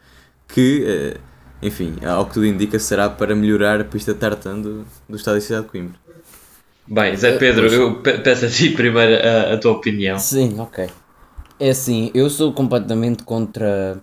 que, 0.49 1.15
uh, 1.17 1.21
enfim, 1.63 1.97
ao 2.05 2.27
que 2.27 2.35
tudo 2.35 2.47
indica, 2.47 2.81
será 2.81 3.09
para 3.09 3.35
melhorar 3.37 3.81
a 3.81 3.85
pista 3.85 4.13
de 4.13 4.19
tartan 4.19 4.61
do, 4.61 4.85
do 5.09 5.17
estádio 5.17 5.41
de 5.41 5.47
Cidade 5.47 5.67
de 5.67 5.71
Coimbra. 5.71 6.06
Bem, 6.89 7.17
Zé 7.17 7.37
Pedro, 7.37 7.67
eu 7.67 8.01
peço 8.01 8.47
a 8.47 8.49
ti 8.49 8.71
primeiro 8.77 9.15
a, 9.27 9.55
a, 9.55 9.59
tua 9.59 9.73
opinião. 9.73 10.19
Sim, 10.19 10.59
ok. 10.61 10.89
É 11.59 11.71
assim, 11.71 12.11
eu 12.15 12.31
sou 12.31 12.53
completamente 12.53 13.25
contra 13.25 14.01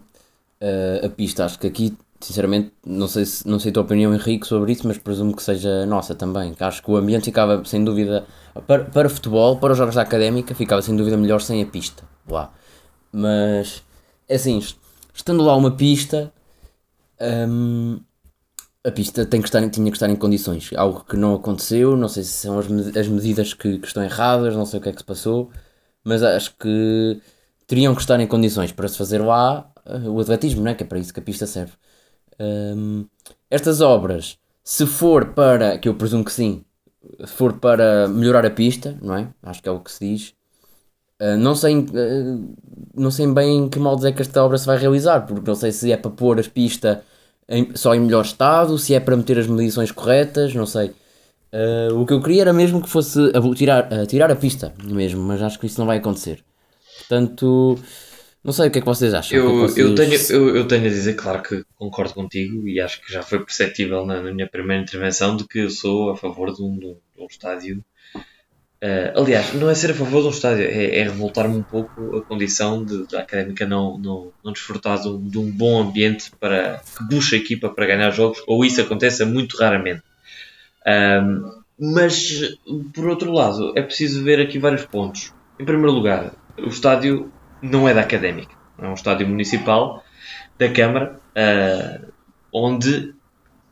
uh, 0.62 1.06
a 1.06 1.10
pista. 1.10 1.46
Acho 1.46 1.58
que 1.60 1.68
aqui, 1.68 1.98
sinceramente, 2.20 2.74
não 2.86 3.08
sei, 3.08 3.25
se, 3.25 3.48
não 3.48 3.58
sei 3.58 3.70
a 3.72 3.74
tua 3.74 3.84
opinião, 3.84 4.13
Henrique, 4.13 4.46
sobre 4.46 4.74
isso, 4.74 4.86
mas 4.88 4.98
presumo 4.98 5.36
que 5.36 5.44
seja 5.44 5.86
nossa 5.86 6.13
também. 6.13 6.54
Acho 6.60 6.84
que 6.84 6.92
o 6.92 6.98
ambiente 6.98 7.25
ficava, 7.25 7.63
sem 7.63 7.84
dúvida, 7.84 8.25
para, 8.68 8.84
para 8.84 9.08
futebol, 9.08 9.58
para 9.58 9.72
os 9.72 9.78
jogos 9.78 9.96
da 9.96 10.02
académica, 10.02 10.54
ficava 10.54 10.82
sem 10.82 10.96
dúvida 10.96 11.16
melhor 11.16 11.40
sem 11.42 11.62
a 11.62 11.66
pista. 11.66 12.04
Lá. 12.28 12.52
Mas, 13.12 13.82
é 14.28 14.36
assim, 14.36 14.62
estando 15.13 15.44
lá 15.44 15.56
uma 15.56 15.72
pista. 15.72 16.34
Um, 17.22 18.00
a 18.86 18.92
pista 18.92 19.25
tem 19.25 19.42
que 19.42 19.48
estar, 19.48 19.68
tinha 19.70 19.90
que 19.90 19.96
estar 19.96 20.10
em 20.10 20.16
condições. 20.16 20.72
Algo 20.75 21.06
que 21.06 21.16
não 21.16 21.36
aconteceu, 21.36 21.96
não 21.96 22.10
sei 22.10 22.24
se 22.24 22.32
são 22.32 22.60
as, 22.60 22.68
as 22.98 23.08
medidas 23.08 23.54
que, 23.54 23.80
que, 23.80 23.88
estão 23.88 24.04
erradas, 24.04 24.56
não 24.56 24.66
sei 24.66 24.80
o 24.80 24.84
que 24.84 24.90
é 24.90 24.92
que 24.92 25.00
se 25.00 25.06
passou, 25.06 25.50
mas 26.04 26.22
acho 26.22 26.56
que 26.58 27.22
teriam 27.66 27.96
que 27.96 28.02
estar 28.02 28.20
em 28.20 28.28
condições 28.28 28.72
para 28.72 28.88
se 28.88 28.98
fazer 28.98 29.20
lá 29.20 29.72
uh, 29.88 30.10
o 30.10 30.20
atletismo, 30.20 30.62
não 30.62 30.72
é? 30.72 30.75
que 30.75 30.84
é 30.84 30.86
para 30.86 31.00
isso 31.00 31.13
que 31.13 31.20
a 31.20 31.24
pista 31.24 31.48
serve. 31.48 31.74
Um, 32.40 33.06
estas 33.50 33.80
obras, 33.82 34.38
se 34.63 34.86
for 34.86 35.34
para, 35.34 35.78
que 35.78 35.88
eu 35.88 35.96
presumo 35.96 36.25
que 36.25 36.32
sim, 36.34 36.66
se 37.25 37.34
for 37.34 37.54
para 37.54 38.08
melhorar 38.10 38.46
a 38.46 38.52
pista, 38.52 38.98
não 39.02 39.16
é? 39.16 39.30
Acho 39.44 39.62
que 39.62 39.70
é 39.70 39.72
o 39.72 39.80
que 39.80 39.92
se 39.92 40.00
diz. 40.00 40.34
Uh, 41.22 41.38
não, 41.38 41.56
sei, 41.56 41.78
uh, 41.78 42.56
não 42.94 43.12
sei 43.12 43.28
bem 43.28 43.60
em 43.60 43.70
que 43.70 43.80
moldes 43.80 44.06
é 44.06 44.12
que 44.12 44.22
esta 44.22 44.44
obra 44.44 44.58
se 44.58 44.66
vai 44.66 44.78
realizar, 44.78 45.22
porque 45.22 45.48
não 45.48 45.56
sei 45.56 45.72
se 45.72 45.92
é 45.92 45.96
para 45.98 46.12
pôr 46.12 46.40
a 46.40 46.44
pista 46.44 47.04
em- 47.50 47.75
só 47.75 47.93
em 47.95 48.00
melhor 48.00 48.23
estado, 48.25 48.77
se 48.77 48.93
é 48.93 49.00
para 49.00 49.15
meter 49.17 49.38
as 49.39 49.47
medições 49.47 49.91
corretas, 49.91 50.53
não 50.55 50.65
sei. 50.65 50.91
Uh, 51.53 52.00
o 52.01 52.05
que 52.05 52.13
eu 52.13 52.21
queria 52.21 52.41
era 52.41 52.53
mesmo 52.53 52.81
que 52.81 52.89
fosse 52.89 53.19
a, 53.33 53.55
tirar, 53.55 53.93
a 53.93 54.05
tirar 54.07 54.31
a 54.31 54.35
pista 54.35 54.73
mesmo, 54.83 55.21
mas 55.21 55.41
acho 55.41 55.59
que 55.59 55.67
isso 55.67 55.79
não 55.79 55.85
vai 55.85 55.97
acontecer. 55.97 56.43
Portanto, 56.97 57.77
não 58.43 58.51
sei 58.51 58.67
o 58.67 58.71
que 58.71 58.79
é 58.79 58.81
que 58.81 58.88
vocês 58.88 59.13
acham. 59.13 59.38
Eu, 59.38 59.65
o 59.65 59.73
que 59.73 59.79
é 59.81 59.83
eu, 59.83 59.95
tenho, 59.95 60.13
eu, 60.31 60.55
eu 60.57 60.67
tenho 60.67 60.85
a 60.85 60.89
dizer, 60.89 61.13
claro 61.15 61.43
que 61.43 61.63
concordo 61.75 62.13
contigo 62.13 62.67
e 62.67 62.79
acho 62.79 63.01
que 63.01 63.12
já 63.13 63.21
foi 63.21 63.39
perceptível 63.39 64.05
na, 64.05 64.21
na 64.21 64.33
minha 64.33 64.47
primeira 64.47 64.81
intervenção 64.81 65.35
de 65.38 65.47
que 65.47 65.59
eu 65.59 65.69
sou 65.69 66.09
a 66.12 66.17
favor 66.17 66.51
de 66.53 66.62
um- 66.63 66.77
de 66.77 66.95
um 67.19 67.25
estádio. 67.29 67.83
Eh, 68.86 69.13
aliás, 69.16 69.54
não 69.54 69.70
é 69.70 69.75
ser 69.75 69.92
a 69.92 69.94
favor 69.94 70.20
de 70.24 70.28
um 70.28 70.32
estádio, 70.32 70.66
é, 70.66 70.98
é 70.98 71.04
revoltar-me 71.04 71.56
um 71.56 71.63
pouco 71.63 72.18
a 72.18 72.22
condição 72.22 72.84
de, 72.84 73.08
da 73.08 73.22
académica 73.22 73.66
não, 73.66 73.98
não, 73.98 74.34
não 74.44 74.52
desfrutar 74.52 75.00
de 75.00 75.08
um, 75.08 75.25
de 75.25 75.38
um 75.38 75.50
bom 75.50 75.80
ambiente 75.82 76.30
para 76.38 76.82
que 76.98 77.08
puxe 77.08 77.36
a 77.36 77.38
equipa 77.38 77.70
para 77.70 77.86
ganhar 77.86 78.12
jogos, 78.12 78.44
ou 78.46 78.66
isso 78.66 78.82
aconteça 78.82 79.25
muito 79.25 79.56
raramente. 79.56 80.04
Ahm, 80.86 81.63
mas, 81.80 82.58
por 82.94 83.08
outro 83.08 83.32
lado, 83.32 83.72
é 83.74 83.82
preciso 83.82 84.22
ver 84.22 84.42
aqui 84.42 84.60
vários 84.60 84.86
pontos. 84.86 85.34
Em 85.58 85.63
primeiro 85.63 85.94
lugar, 85.94 86.34
o 86.58 86.68
estádio 86.68 87.32
não 87.62 87.88
é 87.88 87.94
da 87.94 88.02
académica, 88.02 88.54
é 88.78 88.86
um 88.86 88.96
estádio 88.96 89.25
municipal 89.25 90.04
da 90.60 90.70
Câmara, 90.70 91.22
ah, 91.38 92.02
onde 92.52 93.16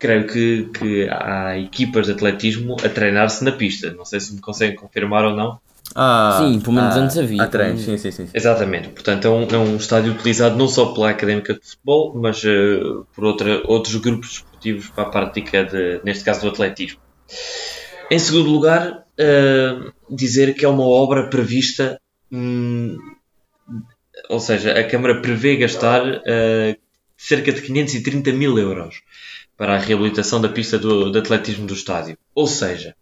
creio 0.02 0.26
que, 0.26 0.64
que 0.74 1.08
há 1.10 1.58
equipas 1.60 2.08
de 2.08 2.14
atletismo 2.14 2.76
a 2.84 2.90
treinar-se 2.90 3.44
na 3.44 3.52
pista. 3.52 3.94
Não 3.94 4.04
sei 4.04 4.20
se 4.20 4.34
me 4.34 4.42
conseguem 4.42 4.76
confirmar 4.76 5.24
ou 5.24 5.36
não. 5.36 5.60
Ah, 5.96 6.40
Sim, 6.42 6.60
pelo 6.60 6.74
menos 6.74 6.96
ah, 6.96 7.00
antes 7.00 7.18
havia, 7.18 7.44
Há 7.44 7.48
treinos, 7.48 7.82
sim, 7.82 7.98
sim, 7.98 8.12
sim. 8.12 8.28
Exatamente, 8.34 8.90
portanto 8.90 9.28
é 9.28 9.30
um, 9.30 9.44
é 9.44 9.58
um 9.58 9.76
estádio 9.76 10.14
utilizado 10.14 10.58
não 10.58 10.68
só 10.68 10.86
pela 10.94 11.10
Académica 11.10 11.54
de 11.54 11.60
Futebol, 11.60 12.14
mas 12.16 12.42
eh, 12.46 12.80
por 13.14 13.26
outra, 13.26 13.62
outros 13.66 13.96
grupos 13.98 14.30
desportivos 14.30 14.90
para 14.90 15.04
a 15.04 15.10
prática, 15.10 15.66
de, 15.66 16.00
neste 16.06 16.24
caso, 16.24 16.42
do 16.42 16.48
atletismo. 16.48 17.02
Em 18.10 18.18
segundo 18.18 18.50
lugar, 18.50 19.04
eh, 19.18 19.80
dizer 20.10 20.54
que 20.54 20.64
é 20.64 20.70
uma 20.70 20.86
obra 20.86 21.30
prevista, 21.30 22.00
hum, 22.32 22.98
ou 24.30 24.40
seja, 24.40 24.72
a 24.80 24.84
Câmara 24.86 25.22
prevê 25.22 25.58
gastar 25.58 26.22
eh, 26.26 26.78
cerca 27.18 27.52
de 27.52 27.62
530 27.62 28.32
mil 28.32 28.58
euros 28.58 29.02
para 29.62 29.76
a 29.76 29.78
reabilitação 29.78 30.42
da 30.42 30.50
pista 30.50 30.80
do, 30.80 31.12
de 31.12 31.20
atletismo 31.20 31.68
do 31.68 31.76
estádio. 31.76 32.18
Ou 32.34 32.48
seja, 32.48 32.96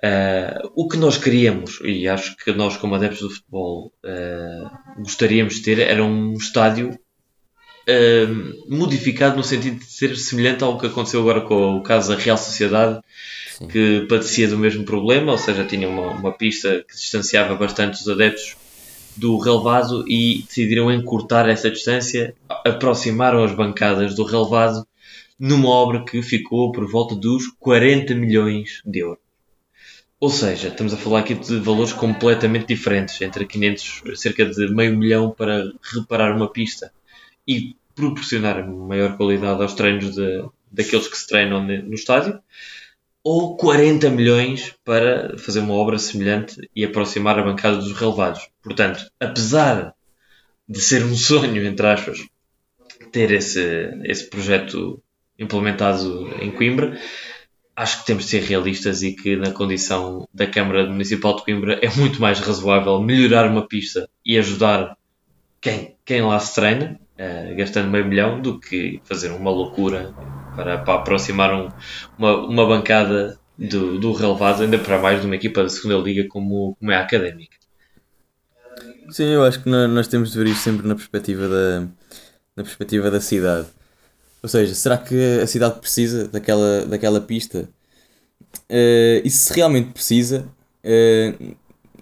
eh, 0.00 0.56
o 0.72 0.86
que 0.86 0.96
nós 0.96 1.18
queríamos, 1.18 1.80
e 1.82 2.06
acho 2.06 2.36
que 2.36 2.52
nós, 2.52 2.76
como 2.76 2.94
adeptos 2.94 3.22
do 3.22 3.30
futebol, 3.30 3.92
eh, 4.04 4.62
gostaríamos 4.98 5.56
de 5.56 5.62
ter, 5.62 5.80
era 5.80 6.04
um 6.04 6.34
estádio 6.34 6.96
eh, 7.88 8.28
modificado 8.68 9.36
no 9.36 9.42
sentido 9.42 9.80
de 9.80 9.84
ser 9.86 10.16
semelhante 10.16 10.62
ao 10.62 10.78
que 10.78 10.86
aconteceu 10.86 11.22
agora 11.22 11.40
com 11.40 11.78
o 11.78 11.82
caso 11.82 12.14
da 12.14 12.22
Real 12.22 12.38
Sociedade, 12.38 13.00
Sim. 13.58 13.66
que 13.66 14.06
padecia 14.08 14.46
do 14.46 14.56
mesmo 14.56 14.84
problema, 14.84 15.32
ou 15.32 15.38
seja, 15.38 15.64
tinha 15.64 15.88
uma, 15.88 16.12
uma 16.12 16.30
pista 16.30 16.84
que 16.88 16.94
distanciava 16.94 17.56
bastante 17.56 18.00
os 18.00 18.08
adeptos 18.08 18.56
do 19.16 19.36
relevado 19.38 20.04
e 20.06 20.44
decidiram 20.46 20.92
encurtar 20.92 21.48
essa 21.48 21.68
distância, 21.68 22.32
aproximaram 22.64 23.42
as 23.42 23.50
bancadas 23.50 24.14
do 24.14 24.22
relevado 24.22 24.86
numa 25.38 25.68
obra 25.68 26.04
que 26.04 26.20
ficou 26.22 26.72
por 26.72 26.90
volta 26.90 27.14
dos 27.14 27.46
40 27.58 28.14
milhões 28.14 28.82
de 28.84 29.00
euros. 29.00 29.22
Ou 30.20 30.30
seja, 30.30 30.68
estamos 30.68 30.92
a 30.92 30.96
falar 30.96 31.20
aqui 31.20 31.34
de 31.34 31.60
valores 31.60 31.92
completamente 31.92 32.66
diferentes, 32.66 33.20
entre 33.20 33.46
500, 33.46 34.20
cerca 34.20 34.44
de 34.44 34.68
meio 34.74 34.96
milhão 34.96 35.30
para 35.30 35.72
reparar 35.94 36.34
uma 36.34 36.50
pista 36.50 36.92
e 37.46 37.76
proporcionar 37.94 38.66
maior 38.68 39.16
qualidade 39.16 39.62
aos 39.62 39.74
treinos 39.74 40.16
de, 40.16 40.44
daqueles 40.72 41.06
que 41.06 41.16
se 41.16 41.26
treinam 41.26 41.62
no 41.64 41.94
estádio, 41.94 42.40
ou 43.22 43.56
40 43.56 44.10
milhões 44.10 44.74
para 44.84 45.38
fazer 45.38 45.60
uma 45.60 45.74
obra 45.74 45.98
semelhante 45.98 46.68
e 46.74 46.84
aproximar 46.84 47.38
a 47.38 47.42
bancada 47.42 47.76
dos 47.76 47.92
relevados. 47.92 48.48
Portanto, 48.60 49.08
apesar 49.20 49.94
de 50.68 50.80
ser 50.80 51.04
um 51.04 51.14
sonho, 51.14 51.64
entre 51.64 51.86
aspas, 51.86 52.26
ter 53.12 53.30
esse, 53.30 53.90
esse 54.04 54.28
projeto 54.28 55.00
implementado 55.38 56.28
em 56.40 56.50
Coimbra, 56.50 56.98
acho 57.76 58.00
que 58.00 58.06
temos 58.06 58.24
de 58.24 58.30
ser 58.30 58.42
realistas 58.42 59.02
e 59.02 59.14
que 59.14 59.36
na 59.36 59.52
condição 59.52 60.28
da 60.34 60.46
Câmara 60.46 60.86
Municipal 60.86 61.36
de 61.36 61.44
Coimbra 61.44 61.78
é 61.82 61.88
muito 61.96 62.20
mais 62.20 62.40
razoável 62.40 63.00
melhorar 63.02 63.50
uma 63.50 63.66
pista 63.66 64.08
e 64.24 64.38
ajudar 64.38 64.96
quem, 65.60 65.96
quem 66.04 66.22
lá 66.22 66.38
se 66.40 66.54
treina, 66.54 67.00
eh, 67.16 67.54
gastando 67.56 67.90
meio 67.90 68.06
milhão, 68.06 68.40
do 68.42 68.58
que 68.60 69.00
fazer 69.04 69.30
uma 69.32 69.50
loucura 69.50 70.14
para, 70.54 70.78
para 70.78 70.94
aproximar 71.00 71.54
um- 71.54 71.72
uma, 72.18 72.36
uma 72.46 72.66
bancada 72.66 73.38
do, 73.58 73.98
do 73.98 74.12
relevado, 74.12 74.62
ainda 74.62 74.78
para 74.78 74.98
mais 74.98 75.20
de 75.20 75.26
uma 75.26 75.36
equipa 75.36 75.62
da 75.62 75.68
segunda 75.68 75.96
liga 75.98 76.26
como, 76.28 76.76
como 76.78 76.92
é 76.92 76.96
a 76.96 77.02
Académica. 77.02 77.56
Sim, 79.10 79.24
eu 79.32 79.44
acho 79.44 79.62
que 79.62 79.68
nó- 79.68 79.88
nós 79.88 80.08
temos 80.08 80.32
de 80.32 80.38
ver 80.38 80.46
isto 80.48 80.62
sempre 80.62 80.86
na 80.86 80.94
perspectiva 80.94 81.48
da, 81.48 81.80
na 82.56 82.64
perspectiva 82.64 83.10
da 83.10 83.20
cidade. 83.20 83.68
Ou 84.42 84.48
seja, 84.48 84.74
será 84.74 84.96
que 84.96 85.40
a 85.40 85.46
cidade 85.46 85.80
precisa 85.80 86.28
daquela, 86.28 86.86
daquela 86.86 87.20
pista? 87.20 87.68
Eh, 88.68 89.22
e 89.24 89.30
se 89.30 89.52
realmente 89.52 89.92
precisa, 89.92 90.46
eh, 90.82 91.34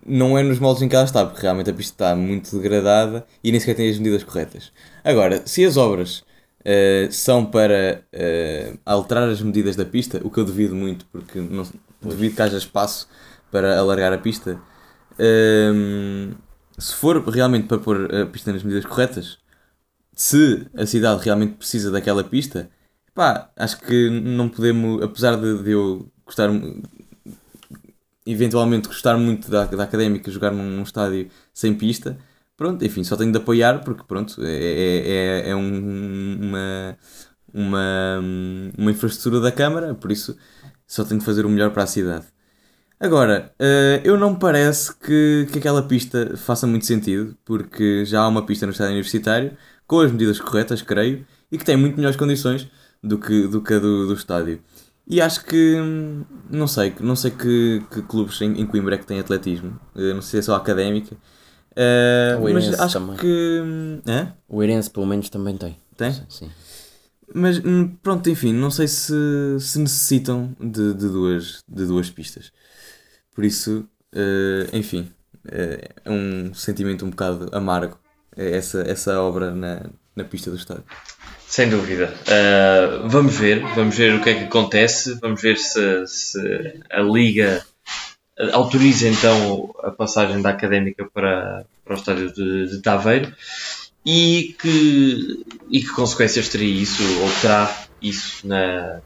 não 0.04 0.38
é 0.38 0.42
nos 0.42 0.58
moldes 0.58 0.82
em 0.82 0.88
que 0.88 0.94
ela 0.96 1.04
está, 1.04 1.24
porque 1.24 1.42
realmente 1.42 1.70
a 1.70 1.74
pista 1.74 1.92
está 1.94 2.16
muito 2.16 2.56
degradada 2.56 3.26
e 3.42 3.50
nem 3.50 3.60
sequer 3.60 3.74
tem 3.74 3.90
as 3.90 3.98
medidas 3.98 4.24
corretas. 4.24 4.72
Agora, 5.04 5.42
se 5.46 5.64
as 5.64 5.76
obras 5.76 6.24
eh, 6.64 7.08
são 7.10 7.44
para 7.46 8.04
alterar 8.84 9.28
as 9.28 9.40
medidas 9.42 9.76
da 9.76 9.84
pista, 9.84 10.20
o 10.24 10.30
que 10.30 10.38
eu 10.38 10.44
duvido 10.44 10.74
muito, 10.74 11.06
porque 11.06 11.38
não, 11.40 11.66
duvido 12.02 12.34
que 12.34 12.42
haja 12.42 12.56
espaço 12.58 13.08
para 13.50 13.78
alargar 13.78 14.12
a 14.12 14.18
pista, 14.18 14.60
se 16.78 16.94
for 16.94 17.26
realmente 17.28 17.66
para 17.66 17.78
pôr 17.78 18.14
a 18.14 18.26
pista 18.26 18.52
nas 18.52 18.62
medidas 18.62 18.84
corretas, 18.84 19.38
se 20.16 20.68
a 20.76 20.86
cidade 20.86 21.24
realmente 21.24 21.56
precisa 21.56 21.92
daquela 21.92 22.24
pista, 22.24 22.70
pá, 23.14 23.52
acho 23.56 23.80
que 23.80 24.10
não 24.10 24.48
podemos, 24.50 25.02
apesar 25.04 25.36
de, 25.36 25.62
de 25.64 25.72
eu 25.72 26.10
gostar, 26.26 26.50
eventualmente 28.26 28.88
gostar 28.88 29.16
muito 29.18 29.50
da, 29.50 29.64
da 29.66 29.84
académica, 29.84 30.30
jogar 30.30 30.50
num, 30.52 30.68
num 30.70 30.82
estádio 30.82 31.28
sem 31.54 31.74
pista, 31.74 32.18
pronto, 32.56 32.84
enfim, 32.84 33.04
só 33.04 33.16
tenho 33.16 33.30
de 33.32 33.38
apoiar 33.38 33.84
porque, 33.84 34.02
pronto, 34.04 34.42
é, 34.44 34.48
é, 34.52 35.46
é, 35.46 35.50
é 35.50 35.56
um- 35.56 36.38
uma, 36.48 36.98
uma, 37.54 38.20
uma 38.78 38.90
infraestrutura 38.90 39.40
da 39.40 39.52
Câmara, 39.52 39.94
por 39.94 40.10
isso 40.12 40.36
só 40.86 41.04
tenho 41.04 41.20
de 41.20 41.26
fazer 41.26 41.46
o 41.46 41.48
melhor 41.48 41.70
para 41.72 41.84
a 41.84 41.86
cidade. 41.86 42.26
Agora, 43.00 43.52
eh, 43.58 44.00
eu 44.04 44.16
não 44.18 44.32
me 44.32 44.38
parece 44.40 44.94
que, 44.96 45.46
que 45.52 45.58
aquela 45.58 45.82
pista 45.82 46.36
faça 46.36 46.66
muito 46.66 46.86
sentido, 46.86 47.36
porque 47.44 48.04
já 48.06 48.22
há 48.22 48.28
uma 48.28 48.46
pista 48.46 48.66
no 48.66 48.72
estádio 48.72 48.92
universitário, 48.94 49.56
com 49.86 50.00
as 50.00 50.10
medidas 50.12 50.40
corretas, 50.40 50.82
creio, 50.82 51.26
e 51.50 51.58
que 51.58 51.64
tem 51.64 51.76
muito 51.76 51.96
melhores 51.96 52.16
condições 52.16 52.68
do 53.02 53.18
que, 53.18 53.46
do 53.48 53.60
que 53.62 53.74
a 53.74 53.78
do, 53.78 54.06
do 54.06 54.14
estádio. 54.14 54.60
E 55.08 55.20
acho 55.20 55.44
que, 55.44 55.76
hum, 55.80 56.24
não 56.50 56.66
sei, 56.66 56.92
não 57.00 57.14
sei 57.14 57.30
que, 57.30 57.82
que 57.92 58.02
clubes 58.02 58.40
em, 58.40 58.60
em 58.60 58.66
Coimbra 58.66 58.96
é 58.96 58.98
que 58.98 59.06
têm 59.06 59.20
atletismo, 59.20 59.78
Eh, 59.94 60.12
não 60.14 60.20
sei 60.20 60.30
se 60.30 60.38
é 60.38 60.42
só 60.42 60.54
a 60.54 60.58
académica, 60.58 61.16
O 62.40 62.52
mas 62.52 62.80
acho 62.80 62.94
também. 62.98 63.16
que. 63.16 63.60
hum, 63.62 64.00
hã? 64.08 64.32
O 64.48 64.62
Eirense, 64.62 64.90
pelo 64.90 65.06
menos, 65.06 65.28
também 65.28 65.56
tem. 65.56 65.76
Tem? 65.96 66.12
Sim. 66.28 66.50
Mas 67.34 67.58
hum, 67.64 67.88
pronto, 68.02 68.28
enfim, 68.30 68.52
não 68.52 68.70
sei 68.70 68.86
se, 68.88 69.12
se 69.60 69.78
necessitam 69.78 70.54
de, 70.60 70.94
de, 70.94 71.08
duas, 71.08 71.62
de 71.68 71.84
duas 71.86 72.08
pistas. 72.10 72.52
Por 73.34 73.44
isso, 73.44 73.88
eh, 74.14 74.68
enfim, 74.72 75.10
eh, 75.48 75.88
é 76.04 76.10
um 76.10 76.54
sentimento 76.54 77.04
um 77.04 77.10
bocado 77.10 77.48
amargo 77.52 77.98
essa, 78.36 78.82
essa 78.82 79.20
obra 79.20 79.50
na, 79.50 79.82
na 80.14 80.24
pista 80.24 80.50
do 80.50 80.56
estádio. 80.56 80.84
Sem 81.46 81.70
dúvida. 81.70 82.12
Uh, 82.22 83.08
vamos 83.08 83.36
ver, 83.36 83.60
vamos 83.74 83.96
ver 83.96 84.14
o 84.14 84.22
que 84.22 84.30
é 84.30 84.34
que 84.34 84.44
acontece, 84.44 85.18
vamos 85.20 85.40
ver 85.40 85.56
se, 85.56 86.06
se 86.06 86.80
a 86.90 87.00
Liga 87.00 87.64
autoriza 88.52 89.08
então 89.08 89.74
a 89.82 89.90
passagem 89.90 90.42
da 90.42 90.50
Académica 90.50 91.08
para, 91.12 91.64
para 91.84 91.94
o 91.94 91.96
estádio 91.96 92.32
de, 92.32 92.68
de 92.68 92.82
Taveiro 92.82 93.32
e 94.04 94.54
que, 94.60 95.44
e 95.70 95.80
que 95.80 95.88
consequências 95.88 96.48
teria 96.48 96.82
isso, 96.82 97.02
ou 97.22 97.30
terá 97.40 97.74
isso 98.00 98.46
na, 98.46 99.00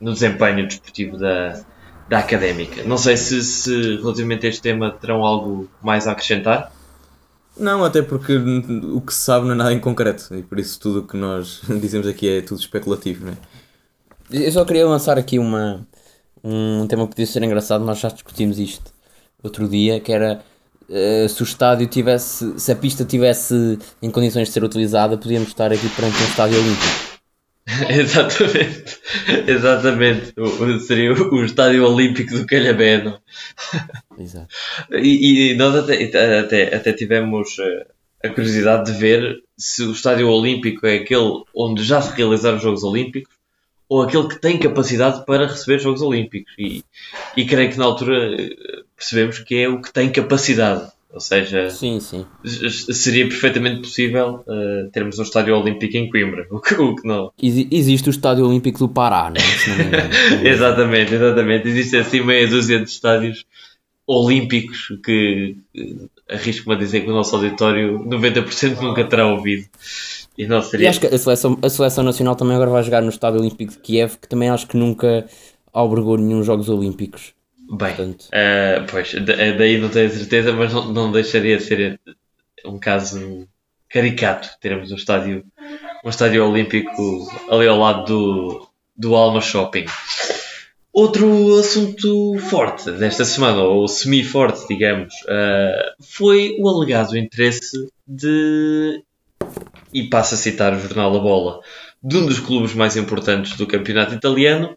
no 0.00 0.12
desempenho 0.12 0.66
desportivo 0.66 1.18
da, 1.18 1.60
da 2.08 2.18
Académica. 2.20 2.82
Não 2.84 2.96
sei 2.96 3.16
se, 3.16 3.42
se 3.44 3.96
relativamente 3.96 4.46
a 4.46 4.48
este 4.48 4.62
tema 4.62 4.90
terão 4.90 5.24
algo 5.24 5.68
mais 5.82 6.08
a 6.08 6.12
acrescentar. 6.12 6.72
Não, 7.58 7.84
até 7.84 8.02
porque 8.02 8.36
o 8.36 9.00
que 9.00 9.12
se 9.12 9.20
sabe 9.20 9.46
não 9.46 9.52
é 9.52 9.56
nada 9.56 9.72
em 9.72 9.80
concreto 9.80 10.34
e 10.34 10.42
por 10.42 10.58
isso 10.58 10.78
tudo 10.78 11.00
o 11.00 11.06
que 11.06 11.16
nós 11.16 11.60
dizemos 11.80 12.06
aqui 12.06 12.28
é 12.28 12.40
tudo 12.40 12.60
especulativo, 12.60 13.26
não 13.26 13.32
é? 13.32 13.36
Eu 14.30 14.52
só 14.52 14.64
queria 14.64 14.86
lançar 14.86 15.18
aqui 15.18 15.38
uma, 15.38 15.86
um 16.44 16.86
tema 16.86 17.04
que 17.04 17.10
podia 17.10 17.26
ser 17.26 17.42
engraçado, 17.42 17.84
nós 17.84 17.98
já 17.98 18.08
discutimos 18.08 18.58
isto 18.58 18.92
outro 19.42 19.68
dia, 19.68 20.00
que 20.00 20.12
era 20.12 20.42
eh, 20.90 21.26
se 21.28 21.42
o 21.42 21.44
estádio 21.44 21.86
tivesse, 21.86 22.58
se 22.58 22.72
a 22.72 22.76
pista 22.76 23.04
tivesse 23.04 23.78
em 24.02 24.10
condições 24.10 24.48
de 24.48 24.54
ser 24.54 24.64
utilizada, 24.64 25.16
podíamos 25.16 25.48
estar 25.48 25.72
aqui 25.72 25.88
perante 25.88 26.22
um 26.22 26.26
estádio 26.26 26.58
olímpico. 26.58 27.07
exatamente, 27.90 28.98
exatamente. 29.46 30.32
O, 30.38 30.80
seria 30.80 31.12
o, 31.12 31.44
Estádio 31.44 31.86
Olímpico 31.86 32.32
do 32.34 32.46
Calhabeno. 32.46 33.20
Exato. 34.18 34.48
E, 34.90 35.52
e 35.52 35.56
nós 35.56 35.74
até, 35.74 36.38
até, 36.38 36.74
até 36.74 36.92
tivemos 36.92 37.58
eh, 37.58 37.86
a 38.24 38.28
curiosidade 38.30 38.90
de 38.90 38.98
ver 38.98 39.42
se 39.56 39.82
o 39.82 39.92
Estádio 39.92 40.28
Olímpico 40.28 40.86
é 40.86 40.96
aquele 40.96 41.42
onde 41.54 41.82
já 41.84 42.00
se 42.00 42.16
realizaram 42.16 42.56
os 42.56 42.62
Jogos 42.62 42.82
Olímpicos 42.82 43.34
ou 43.88 44.02
aquele 44.02 44.28
que 44.28 44.40
tem 44.40 44.58
capacidade 44.58 45.24
para 45.26 45.46
receber 45.46 45.78
Jogos 45.78 46.02
Olímpicos. 46.02 46.52
E, 46.58 46.84
e 47.36 47.46
creio 47.46 47.70
que 47.70 47.78
na 47.78 47.84
altura 47.84 48.34
eh, 48.34 48.82
percebemos 48.96 49.38
que 49.40 49.56
é 49.56 49.68
o 49.68 49.80
que 49.80 49.92
tem 49.92 50.10
capacidade. 50.10 50.90
Ou 51.10 51.20
seja, 51.20 51.70
sim, 51.70 52.00
sim. 52.00 52.26
seria 52.44 53.26
perfeitamente 53.26 53.80
possível 53.80 54.44
uh, 54.46 54.90
termos 54.92 55.18
um 55.18 55.22
estádio 55.22 55.56
olímpico 55.56 55.96
em 55.96 56.10
Coimbra, 56.10 56.46
o 56.52 56.60
que, 56.60 56.74
o 56.74 56.94
que 56.94 57.08
não. 57.08 57.32
Existe 57.42 58.08
o 58.08 58.10
estádio 58.10 58.46
olímpico 58.46 58.78
do 58.78 58.88
Pará, 58.88 59.30
não, 59.30 59.36
é? 59.36 60.34
não 60.34 60.44
exatamente, 60.46 61.14
exatamente. 61.14 61.68
Existem 61.68 62.00
assim 62.00 62.20
meia 62.20 62.46
dúzia 62.46 62.78
de 62.78 62.90
estádios 62.90 63.46
olímpicos 64.06 64.88
que 65.04 65.56
arrisco-me 66.28 66.74
a 66.76 66.78
dizer 66.78 67.00
que 67.00 67.10
o 67.10 67.14
nosso 67.14 67.36
auditório 67.36 68.00
90% 68.04 68.76
nunca 68.82 69.04
terá 69.04 69.26
ouvido. 69.26 69.66
E, 70.36 70.46
não 70.46 70.62
seria... 70.62 70.84
e 70.84 70.88
acho 70.88 71.00
que 71.00 71.06
a 71.06 71.18
seleção, 71.18 71.58
a 71.62 71.68
seleção 71.70 72.04
nacional 72.04 72.36
também 72.36 72.54
agora 72.54 72.70
vai 72.70 72.82
jogar 72.82 73.02
no 73.02 73.08
Estádio 73.08 73.40
Olímpico 73.40 73.72
de 73.72 73.78
Kiev, 73.78 74.18
que 74.18 74.28
também 74.28 74.48
acho 74.48 74.68
que 74.68 74.76
nunca 74.76 75.26
albergou 75.72 76.16
nenhum 76.16 76.42
Jogos 76.42 76.68
Olímpicos. 76.68 77.37
Bem, 77.70 77.94
Portanto... 77.94 78.22
uh, 78.28 78.86
pois, 78.90 79.14
eh, 79.14 79.52
daí 79.52 79.78
não 79.78 79.90
tenho 79.90 80.10
certeza, 80.10 80.52
mas 80.52 80.72
não, 80.72 80.90
não 80.90 81.12
deixaria 81.12 81.58
de 81.58 81.64
ser 81.64 82.00
um 82.64 82.78
caso 82.78 83.46
caricato 83.90 84.48
termos 84.60 84.90
um 84.90 84.96
estádio, 84.96 85.44
um 86.04 86.08
estádio 86.08 86.46
olímpico 86.48 87.28
ali 87.50 87.66
ao 87.66 87.78
lado 87.78 88.04
do, 88.06 88.68
do 88.96 89.14
Alma 89.14 89.40
Shopping. 89.40 89.84
Outro 90.92 91.58
assunto 91.58 92.38
forte 92.48 92.90
desta 92.90 93.24
semana, 93.24 93.60
ou 93.62 93.86
semi-forte, 93.86 94.66
digamos, 94.66 95.14
uh, 95.24 96.02
foi 96.02 96.56
o 96.58 96.68
alegado 96.68 97.16
interesse 97.16 97.88
de, 98.06 99.02
e 99.92 100.04
passo 100.08 100.34
a 100.34 100.38
citar 100.38 100.72
o 100.72 100.80
jornal 100.80 101.14
A 101.14 101.20
Bola, 101.20 101.60
de 102.02 102.16
um 102.16 102.26
dos 102.26 102.40
clubes 102.40 102.74
mais 102.74 102.96
importantes 102.96 103.56
do 103.56 103.66
campeonato 103.66 104.14
italiano, 104.14 104.76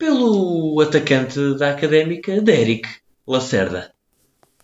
pelo 0.00 0.80
atacante 0.80 1.38
da 1.58 1.70
Académica, 1.70 2.40
Derek 2.40 2.88
Lacerda. 3.28 3.92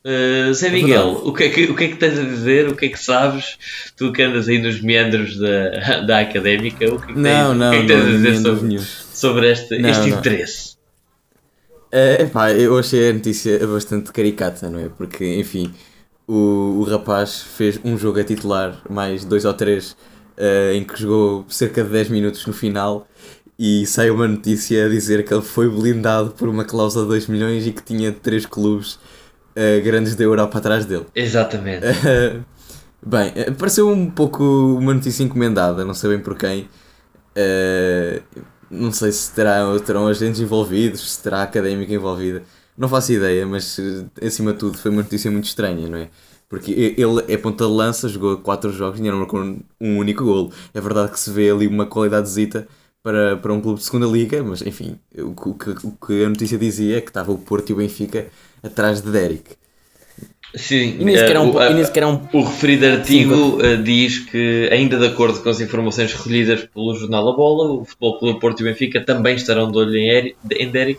Uh, 0.03 0.55
Zé 0.55 0.69
é 0.69 0.71
Miguel, 0.71 1.21
o 1.25 1.33
que, 1.33 1.45
é 1.45 1.49
que, 1.51 1.65
o 1.65 1.77
que 1.77 1.85
é 1.85 1.89
que 1.89 1.97
tens 1.97 2.19
a 2.19 2.23
dizer? 2.23 2.69
O 2.69 2.77
que 2.77 2.87
é 2.87 2.89
que 2.89 2.99
sabes? 2.99 3.59
Tu 3.97 4.13
que 4.13 4.23
andas 4.23 4.49
aí 4.49 4.59
nos 4.59 4.81
meandros 4.81 5.37
da, 5.37 6.01
da 6.07 6.21
Académica, 6.21 6.87
o 6.87 6.99
que 6.99 7.11
é 7.11 7.15
que 7.15 7.21
não, 7.21 7.51
tens, 7.51 7.59
não, 7.59 7.69
o 7.69 7.71
que 7.71 7.77
é 7.77 7.81
que 7.81 7.87
tens 7.87 7.99
não, 7.99 8.07
a 8.07 8.11
dizer 8.13 8.37
sobre, 8.37 8.79
sobre 8.81 9.53
este, 9.53 9.79
não, 9.79 9.91
este 9.91 10.09
interesse? 10.09 10.77
É, 11.93 12.23
epá, 12.23 12.53
eu 12.53 12.79
achei 12.79 13.11
a 13.11 13.13
notícia 13.13 13.67
bastante 13.67 14.13
caricata, 14.13 14.71
não 14.71 14.79
é? 14.79 14.89
Porque, 14.89 15.25
enfim, 15.39 15.75
o, 16.27 16.79
o 16.81 16.83
rapaz 16.85 17.43
fez 17.43 17.79
um 17.85 17.99
jogo 17.99 18.21
a 18.21 18.25
titular, 18.25 18.81
mais 18.89 19.25
dois 19.25 19.45
ou 19.45 19.53
três, 19.53 19.97
uh, 20.39 20.73
em 20.73 20.85
que 20.85 20.99
jogou 20.99 21.45
cerca 21.49 21.83
de 21.83 21.91
10 21.91 22.09
minutos 22.11 22.47
no 22.47 22.53
final, 22.53 23.09
e 23.59 23.87
saiu 23.87 24.15
uma 24.15 24.29
notícia 24.29 24.87
a 24.87 24.89
dizer 24.89 25.25
que 25.25 25.33
ele 25.33 25.43
foi 25.43 25.69
blindado 25.69 26.31
por 26.31 26.49
uma 26.49 26.65
cláusula 26.65 27.05
de 27.05 27.11
2 27.11 27.27
milhões 27.29 27.67
e 27.67 27.73
que 27.73 27.83
tinha 27.83 28.13
três 28.13 28.45
clubes 28.45 28.95
uh, 28.95 29.83
grandes 29.83 30.15
da 30.15 30.25
Europa 30.25 30.59
atrás 30.59 30.85
dele. 30.85 31.07
Exatamente. 31.15 31.87
Uh, 31.87 32.45
bem, 33.05 33.33
pareceu 33.59 33.89
um 33.89 34.11
pouco 34.11 34.45
uma 34.45 34.93
notícia 34.93 35.23
encomendada, 35.23 35.85
não 35.85 35.95
sei 35.95 36.11
bem 36.11 36.21
por 36.21 36.37
quem. 36.37 36.69
Uh, 37.37 38.23
não 38.71 38.93
sei 38.93 39.13
se 39.13 39.33
terá, 39.33 39.65
terão 39.85 40.07
agentes 40.07 40.41
envolvidos, 40.41 41.13
se 41.13 41.23
terá 41.23 41.43
académica 41.43 41.93
envolvida. 41.93 42.43
Não 42.77 42.89
faço 42.89 43.13
ideia, 43.13 43.47
mas 43.47 43.79
eh, 43.79 44.27
acima 44.27 44.53
de 44.53 44.59
tudo 44.59 44.77
foi 44.77 44.91
uma 44.91 45.03
notícia 45.03 45.31
muito 45.31 45.45
estranha, 45.45 45.89
não 45.89 45.99
é? 45.99 46.11
Porque 46.49 46.73
ele 46.73 47.25
é 47.29 47.37
ponta 47.37 47.65
de 47.65 47.71
lança, 47.71 48.09
jogou 48.09 48.37
4 48.39 48.71
jogos 48.73 49.01
e 49.01 49.03
não 49.03 49.19
marcou 49.19 49.41
um 49.81 49.99
único 49.99 50.25
golo. 50.25 50.53
É 50.75 50.81
verdade 50.81 51.11
que 51.11 51.19
se 51.19 51.31
vê 51.31 51.51
ali 51.51 51.67
uma 51.67 51.87
qualidadezita 51.87 52.69
para, 53.07 53.37
para 53.37 53.53
um 53.53 53.61
clube 53.61 53.79
de 53.79 53.85
segunda 53.85 54.05
liga, 54.05 54.43
mas 54.43 54.63
enfim, 54.63 54.99
o, 55.17 55.29
o, 55.29 55.57
o 55.85 56.07
que 56.07 56.25
a 56.25 56.29
notícia 56.29 56.59
dizia 56.59 56.99
é 56.99 57.01
que 57.01 57.07
estava 57.07 57.31
o 57.31 57.39
Porto 57.39 57.71
e 57.71 57.73
o 57.73 57.77
Benfica 57.77 58.27
atrás 58.61 59.01
de 59.01 59.13
Derek. 59.13 59.53
Sim, 60.57 60.97
e 60.99 61.05
nem 61.05 61.17
sequer 61.17 61.37
é 61.37 61.39
um, 61.39 61.51
uh, 61.51 61.73
nem 61.73 61.85
sequer 61.85 62.03
é 62.03 62.07
um... 62.07 62.21
o 62.33 62.43
referido 62.43 62.85
artigo 62.85 63.61
Sim, 63.61 63.75
uh, 63.75 63.83
diz 63.85 64.19
que, 64.19 64.69
ainda 64.73 64.99
de 64.99 65.07
acordo 65.07 65.39
com 65.41 65.49
as 65.49 65.61
informações 65.61 66.15
recolhidas 66.15 66.65
pelo 66.65 66.97
jornal 66.97 67.29
A 67.29 67.37
Bola, 67.37 67.71
o 67.75 67.85
Futebol 67.85 68.19
Clube 68.19 68.41
Porto 68.41 68.59
e 68.59 68.63
o 68.65 68.67
Benfica 68.67 69.01
também 69.01 69.37
estarão 69.37 69.71
de 69.71 69.79
olho 69.79 69.97
em 69.97 70.69
Derek, 70.69 70.99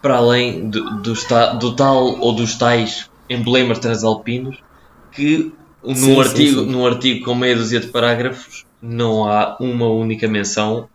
para 0.00 0.14
além 0.14 0.70
do, 0.70 1.00
do, 1.00 1.14
do, 1.58 1.74
tal 1.74 2.20
ou 2.20 2.36
dos 2.36 2.54
tais 2.54 3.10
emblemas 3.28 3.80
transalpinos, 3.80 4.58
que 5.10 5.50
num, 5.82 5.96
sim, 5.96 6.20
artigo, 6.20 6.60
sim, 6.60 6.66
sim. 6.66 6.70
num 6.70 6.86
artigo 6.86 7.24
com 7.24 7.34
meia 7.34 7.56
dúzia 7.56 7.80
de 7.80 7.88
parágrafos 7.88 8.64
não 8.80 9.24
há 9.24 9.56
uma 9.58 9.88
única 9.88 10.28
menção 10.28 10.88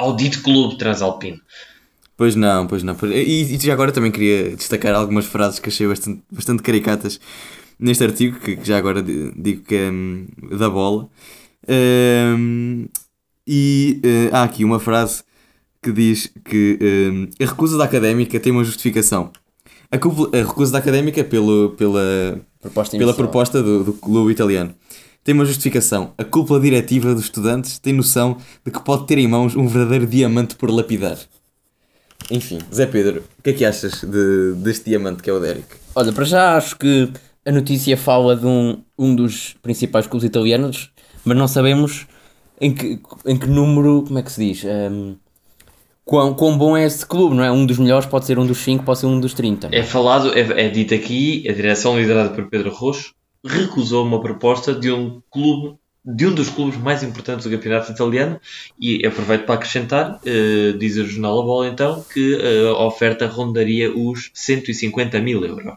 ao 0.00 0.16
dito 0.16 0.42
clube 0.42 0.76
transalpino. 0.76 1.38
Pois 2.16 2.34
não, 2.34 2.66
pois 2.66 2.82
não. 2.82 2.96
E, 3.04 3.54
e 3.54 3.58
já 3.58 3.72
agora 3.72 3.92
também 3.92 4.10
queria 4.10 4.56
destacar 4.56 4.94
algumas 4.94 5.26
frases 5.26 5.58
que 5.58 5.68
achei 5.68 5.86
bastante, 5.86 6.22
bastante 6.30 6.62
caricatas 6.62 7.20
neste 7.78 8.04
artigo, 8.04 8.38
que 8.40 8.58
já 8.62 8.78
agora 8.78 9.02
digo 9.02 9.62
que 9.62 9.74
é 9.74 9.90
um, 9.90 10.26
da 10.58 10.68
bola. 10.68 11.08
Um, 11.68 12.86
e 13.46 14.00
uh, 14.04 14.36
há 14.36 14.42
aqui 14.42 14.64
uma 14.64 14.80
frase 14.80 15.22
que 15.82 15.92
diz 15.92 16.32
que 16.44 16.78
um, 16.82 17.28
a 17.42 17.46
recusa 17.46 17.78
da 17.78 17.84
académica 17.84 18.38
tem 18.38 18.52
uma 18.52 18.64
justificação. 18.64 19.30
A, 19.90 19.96
a 19.96 20.42
recusa 20.46 20.72
da 20.72 20.78
académica 20.78 21.24
pelo, 21.24 21.70
pela, 21.70 22.40
proposta, 22.60 22.98
pela 22.98 23.14
proposta 23.14 23.62
do, 23.62 23.84
do 23.84 23.92
clube 23.94 24.30
italiano 24.30 24.74
tem 25.22 25.34
uma 25.34 25.44
justificação. 25.44 26.12
A 26.16 26.24
cúpula 26.24 26.60
diretiva 26.60 27.14
dos 27.14 27.24
estudantes 27.24 27.78
tem 27.78 27.92
noção 27.92 28.38
de 28.64 28.72
que 28.72 28.82
pode 28.82 29.06
ter 29.06 29.18
em 29.18 29.28
mãos 29.28 29.54
um 29.56 29.66
verdadeiro 29.66 30.06
diamante 30.06 30.54
por 30.54 30.70
lapidar. 30.70 31.18
Enfim, 32.30 32.58
Zé 32.72 32.86
Pedro, 32.86 33.24
o 33.38 33.42
que 33.42 33.50
é 33.50 33.52
que 33.52 33.64
achas 33.64 34.02
de, 34.02 34.54
deste 34.56 34.90
diamante 34.90 35.22
que 35.22 35.30
é 35.30 35.32
o 35.32 35.40
Derek? 35.40 35.66
Olha, 35.94 36.12
para 36.12 36.24
já 36.24 36.56
acho 36.56 36.76
que 36.78 37.10
a 37.44 37.50
notícia 37.50 37.96
fala 37.96 38.36
de 38.36 38.46
um, 38.46 38.82
um 38.98 39.14
dos 39.14 39.54
principais 39.62 40.06
clubes 40.06 40.26
italianos, 40.26 40.90
mas 41.24 41.36
não 41.36 41.48
sabemos 41.48 42.06
em 42.60 42.72
que, 42.72 43.00
em 43.26 43.36
que 43.36 43.46
número, 43.46 44.04
como 44.06 44.18
é 44.18 44.22
que 44.22 44.30
se 44.30 44.46
diz? 44.46 44.64
Um, 44.64 45.16
quão, 46.04 46.34
quão 46.34 46.56
bom 46.56 46.76
é 46.76 46.84
esse 46.84 47.04
clube, 47.04 47.34
não 47.34 47.42
é? 47.42 47.50
Um 47.50 47.66
dos 47.66 47.78
melhores 47.78 48.06
pode 48.06 48.26
ser 48.26 48.38
um 48.38 48.46
dos 48.46 48.58
5, 48.58 48.84
pode 48.84 49.00
ser 49.00 49.06
um 49.06 49.18
dos 49.18 49.34
30. 49.34 49.70
É? 49.72 49.78
é 49.78 49.82
falado, 49.82 50.32
é, 50.34 50.66
é 50.66 50.68
dito 50.68 50.94
aqui, 50.94 51.44
a 51.48 51.52
direção 51.52 51.98
liderada 51.98 52.30
por 52.30 52.48
Pedro 52.48 52.70
Roxo 52.70 53.14
recusou 53.44 54.04
uma 54.04 54.20
proposta 54.20 54.74
de 54.74 54.90
um 54.90 55.22
clube 55.30 55.78
de 56.04 56.26
um 56.26 56.34
dos 56.34 56.48
clubes 56.48 56.78
mais 56.78 57.02
importantes 57.02 57.44
do 57.44 57.50
campeonato 57.50 57.92
italiano 57.92 58.40
e 58.80 59.04
aproveito 59.06 59.44
para 59.44 59.56
acrescentar, 59.56 60.14
uh, 60.16 60.78
diz 60.78 60.96
o 60.96 61.04
jornal 61.04 61.40
A 61.40 61.44
Bola 61.44 61.68
então, 61.68 62.02
que 62.02 62.34
uh, 62.36 62.68
a 62.68 62.86
oferta 62.86 63.26
rondaria 63.26 63.94
os 63.94 64.30
150 64.32 65.20
mil 65.20 65.44
euros. 65.44 65.76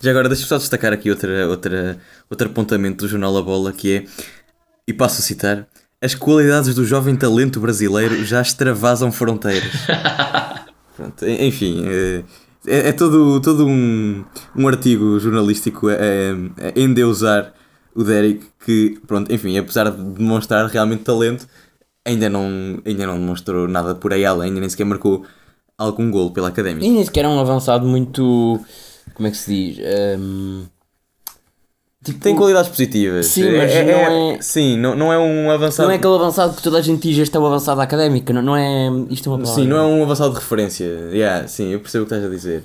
Já 0.00 0.10
agora 0.10 0.28
deixa-me 0.28 0.48
só 0.48 0.58
destacar 0.58 0.92
aqui 0.92 1.10
outra, 1.10 1.48
outra, 1.48 1.98
outro 2.30 2.48
apontamento 2.48 3.04
do 3.04 3.08
jornal 3.08 3.36
A 3.36 3.42
Bola 3.42 3.72
que 3.72 3.96
é, 3.96 4.04
e 4.86 4.92
passo 4.92 5.20
a 5.20 5.24
citar, 5.24 5.66
as 6.00 6.14
qualidades 6.14 6.74
do 6.74 6.84
jovem 6.84 7.16
talento 7.16 7.58
brasileiro 7.58 8.24
já 8.24 8.40
extravasam 8.40 9.10
fronteiras. 9.10 9.72
Pronto, 10.94 11.26
enfim, 11.26 11.84
é, 11.86 12.22
é, 12.66 12.88
é, 12.88 12.92
todo, 12.92 13.40
todo 13.40 13.66
um, 13.66 14.24
um 14.56 14.68
artigo 14.68 15.18
jornalístico 15.18 15.88
a, 15.88 15.92
a, 15.94 16.78
endeusar 16.78 17.52
o 17.94 18.04
Derek, 18.04 18.44
que, 18.64 18.98
pronto, 19.06 19.32
enfim, 19.32 19.56
apesar 19.56 19.90
de 19.90 20.02
demonstrar 20.02 20.66
realmente 20.66 21.02
talento, 21.02 21.46
ainda 22.04 22.28
não, 22.28 22.80
ainda 22.84 23.06
não 23.06 23.18
demonstrou 23.18 23.66
nada 23.66 23.94
por 23.94 24.12
aí 24.12 24.24
além, 24.24 24.52
nem 24.52 24.68
sequer 24.68 24.84
marcou 24.84 25.24
algum 25.78 26.10
gol 26.10 26.30
pela 26.30 26.48
Académica. 26.48 26.84
E 26.84 26.90
nem 26.90 27.04
sequer 27.04 27.24
é 27.24 27.28
um 27.28 27.40
avançado 27.40 27.86
muito. 27.86 28.60
Como 29.14 29.28
é 29.28 29.30
que 29.30 29.36
se 29.36 29.74
diz? 29.74 29.84
Um... 30.18 30.64
Tipo, 32.06 32.20
tem 32.20 32.36
qualidades 32.36 32.70
positivas. 32.70 33.26
Sim, 33.26 33.50
mas 33.56 33.72
é, 33.72 33.84
não 33.84 33.92
é, 33.92 34.34
é, 34.34 34.40
Sim, 34.40 34.78
não, 34.78 34.94
não 34.94 35.12
é 35.12 35.18
um 35.18 35.50
avançado. 35.50 35.88
Não 35.88 35.92
é 35.92 35.96
aquele 35.96 36.14
avançado 36.14 36.54
que 36.54 36.62
toda 36.62 36.78
a 36.78 36.80
gente 36.80 37.02
diz 37.02 37.18
este 37.18 37.36
é 37.36 37.40
o 37.40 37.44
avançado 37.44 37.80
académico, 37.80 38.32
não, 38.32 38.42
não 38.42 38.56
é. 38.56 38.88
Isto 39.10 39.28
é 39.28 39.32
uma 39.32 39.38
palavra. 39.40 39.60
Sim, 39.60 39.68
não 39.68 39.76
é 39.76 39.82
um 39.82 40.04
avançado 40.04 40.30
de 40.30 40.38
referência. 40.38 40.84
Yeah, 41.12 41.48
sim, 41.48 41.72
eu 41.72 41.80
percebo 41.80 42.04
o 42.04 42.06
que 42.06 42.14
estás 42.14 42.30
a 42.30 42.32
dizer. 42.32 42.62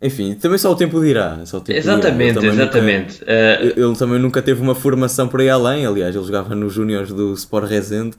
Enfim, 0.00 0.34
também 0.34 0.58
só 0.58 0.70
o 0.70 0.76
tempo 0.76 1.02
dirá. 1.02 1.44
Só 1.44 1.56
o 1.56 1.60
tempo 1.60 1.76
exatamente, 1.76 2.38
dirá. 2.38 2.52
exatamente. 2.52 3.20
Nunca, 3.20 3.32
uh... 3.32 3.84
Ele 3.84 3.96
também 3.96 4.18
nunca 4.20 4.42
teve 4.42 4.62
uma 4.62 4.76
formação 4.76 5.26
por 5.26 5.40
aí 5.40 5.50
além. 5.50 5.84
Aliás, 5.84 6.14
ele 6.14 6.24
jogava 6.24 6.54
nos 6.54 6.72
Júniores 6.72 7.10
do 7.10 7.34
Sport 7.34 7.68
Resende. 7.68 8.16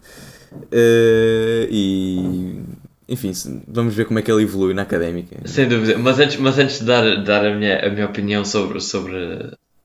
Uh, 0.51 1.71
e. 1.71 2.59
Enfim, 3.07 3.31
vamos 3.65 3.95
ver 3.95 4.05
como 4.05 4.19
é 4.19 4.21
que 4.21 4.29
ele 4.29 4.43
evolui 4.43 4.73
na 4.73 4.81
académica. 4.81 5.37
Sem 5.45 5.69
dúvida. 5.69 5.97
Mas 5.97 6.19
antes, 6.19 6.35
mas 6.37 6.59
antes 6.59 6.79
de 6.79 6.85
dar, 6.85 7.23
dar 7.23 7.45
a, 7.45 7.55
minha, 7.55 7.79
a 7.79 7.89
minha 7.89 8.05
opinião 8.07 8.43
sobre, 8.43 8.81
sobre, 8.81 9.13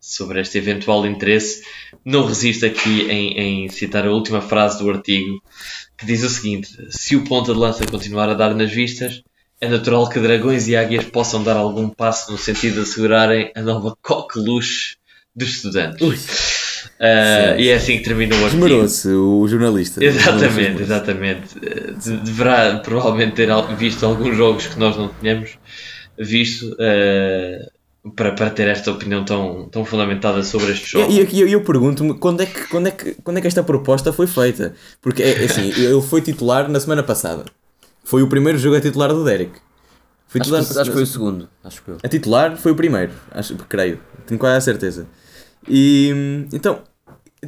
sobre 0.00 0.40
este 0.40 0.58
eventual 0.58 1.06
interesse, 1.06 1.62
não 2.04 2.26
resisto 2.26 2.64
aqui 2.66 3.02
em, 3.10 3.64
em 3.64 3.68
citar 3.68 4.06
a 4.06 4.10
última 4.12 4.40
frase 4.40 4.78
do 4.82 4.88
artigo, 4.90 5.40
que 5.98 6.06
diz 6.06 6.22
o 6.22 6.28
seguinte: 6.30 6.68
Se 6.90 7.16
o 7.16 7.24
ponta 7.24 7.52
de 7.52 7.58
lança 7.58 7.84
continuar 7.86 8.28
a 8.28 8.34
dar 8.34 8.54
nas 8.54 8.72
vistas, 8.72 9.22
é 9.60 9.68
natural 9.68 10.08
que 10.08 10.18
dragões 10.18 10.66
e 10.68 10.74
águias 10.76 11.04
possam 11.04 11.42
dar 11.44 11.56
algum 11.56 11.88
passo 11.88 12.32
no 12.32 12.38
sentido 12.38 12.76
de 12.76 12.80
assegurarem 12.80 13.52
a 13.54 13.60
nova 13.60 13.94
coqueluche 14.02 14.96
dos 15.36 15.50
estudantes. 15.50 16.00
Uh, 16.98 17.58
e 17.60 17.68
é 17.68 17.74
assim 17.74 17.98
que 17.98 18.04
termina 18.04 18.34
o 18.36 18.44
artigo. 18.44 18.64
Esmerou-se 18.64 19.08
o 19.08 19.46
jornalista. 19.48 20.02
Exatamente, 20.02 20.82
exatamente. 20.82 21.60
De- 21.60 22.16
Deverá 22.18 22.78
provavelmente 22.78 23.34
ter 23.34 23.48
visto 23.76 24.04
alguns 24.04 24.34
jogos 24.36 24.66
que 24.66 24.78
nós 24.78 24.96
não 24.96 25.08
tínhamos 25.20 25.58
visto 26.18 26.72
uh, 26.72 27.70
para, 28.16 28.32
para 28.32 28.50
ter 28.50 28.66
esta 28.68 28.90
opinião 28.90 29.24
tão, 29.24 29.68
tão 29.68 29.84
fundamentada 29.84 30.42
sobre 30.42 30.72
estes 30.72 30.88
jogos. 30.88 31.14
E 31.14 31.20
e- 31.20 31.44
e 31.44 31.52
eu, 31.52 31.62
pergunto-me 31.62 32.14
quando 32.14 32.42
é, 32.42 32.46
que, 32.46 32.66
quando, 32.68 32.86
é 32.86 32.90
que, 32.90 33.14
quando 33.22 33.36
é 33.38 33.40
que 33.40 33.46
esta 33.46 33.62
proposta 33.62 34.12
foi 34.12 34.26
feita? 34.26 34.74
Porque 35.02 35.22
é, 35.22 35.42
é 35.42 35.44
assim, 35.44 35.68
ele 35.76 36.00
foi 36.02 36.20
titular 36.22 36.68
na 36.68 36.80
semana 36.80 37.02
passada. 37.02 37.44
Foi 38.04 38.22
o 38.22 38.28
primeiro 38.28 38.58
jogo 38.58 38.76
a 38.76 38.80
titular 38.80 39.10
do 39.12 39.24
Derek. 39.24 39.52
Foi 40.28 40.40
Acho, 40.40 40.50
que, 40.50 40.56
acho 40.56 40.84
que 40.84 40.92
foi 40.92 41.02
o 41.02 41.06
segundo. 41.06 41.48
Acho 41.62 41.82
que 41.82 41.88
eu. 41.90 41.98
A 42.02 42.08
titular 42.08 42.56
foi 42.56 42.72
o 42.72 42.74
primeiro, 42.76 43.12
acho, 43.32 43.54
creio, 43.68 44.00
tenho 44.26 44.38
quase 44.38 44.56
a 44.56 44.60
certeza. 44.60 45.06
E 45.68 46.46
então, 46.52 46.82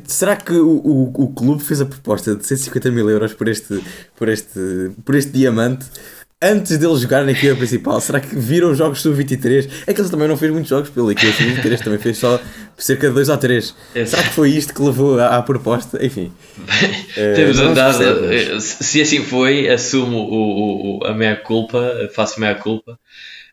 será 0.04 0.36
que 0.36 0.52
o, 0.52 0.68
o, 0.78 1.22
o 1.24 1.32
clube 1.32 1.62
fez 1.62 1.80
a 1.80 1.86
proposta 1.86 2.34
de 2.34 2.44
150 2.44 2.90
mil 2.90 3.08
euros 3.08 3.32
por 3.34 3.48
este, 3.48 3.80
por 4.16 4.28
este, 4.28 4.90
por 5.04 5.14
este 5.14 5.30
diamante 5.30 5.86
antes 6.42 6.76
dele 6.76 6.96
jogar 6.96 7.24
na 7.24 7.32
equipa 7.32 7.54
principal? 7.54 8.00
Será 8.00 8.20
que 8.20 8.34
viram 8.34 8.72
os 8.72 8.78
jogos 8.78 9.00
sub-23? 9.00 9.70
É 9.86 9.94
que 9.94 10.00
ele 10.00 10.10
também 10.10 10.26
não 10.26 10.36
fez 10.36 10.50
muitos 10.50 10.68
jogos 10.68 10.90
pela 10.90 11.12
equipa 11.12 11.32
sub-23, 11.32 11.78
também 11.78 11.98
fez 11.98 12.18
só 12.18 12.40
cerca 12.76 13.08
de 13.08 13.14
2 13.14 13.28
ou 13.28 13.38
3. 13.38 13.76
É. 13.94 14.04
Será 14.04 14.22
que 14.22 14.30
foi 14.30 14.50
isto 14.50 14.74
que 14.74 14.82
levou 14.82 15.18
à, 15.20 15.36
à 15.36 15.42
proposta? 15.42 16.04
Enfim. 16.04 16.32
Temos 17.14 17.56
se 17.56 17.62
andado, 17.62 18.32
eh, 18.32 18.58
se 18.60 19.00
assim 19.00 19.22
foi, 19.22 19.68
assumo 19.68 20.18
o, 20.18 20.98
o, 20.98 21.06
a 21.06 21.14
meia 21.14 21.36
culpa, 21.36 22.10
faço 22.14 22.40
meia 22.40 22.56
culpa, 22.56 22.98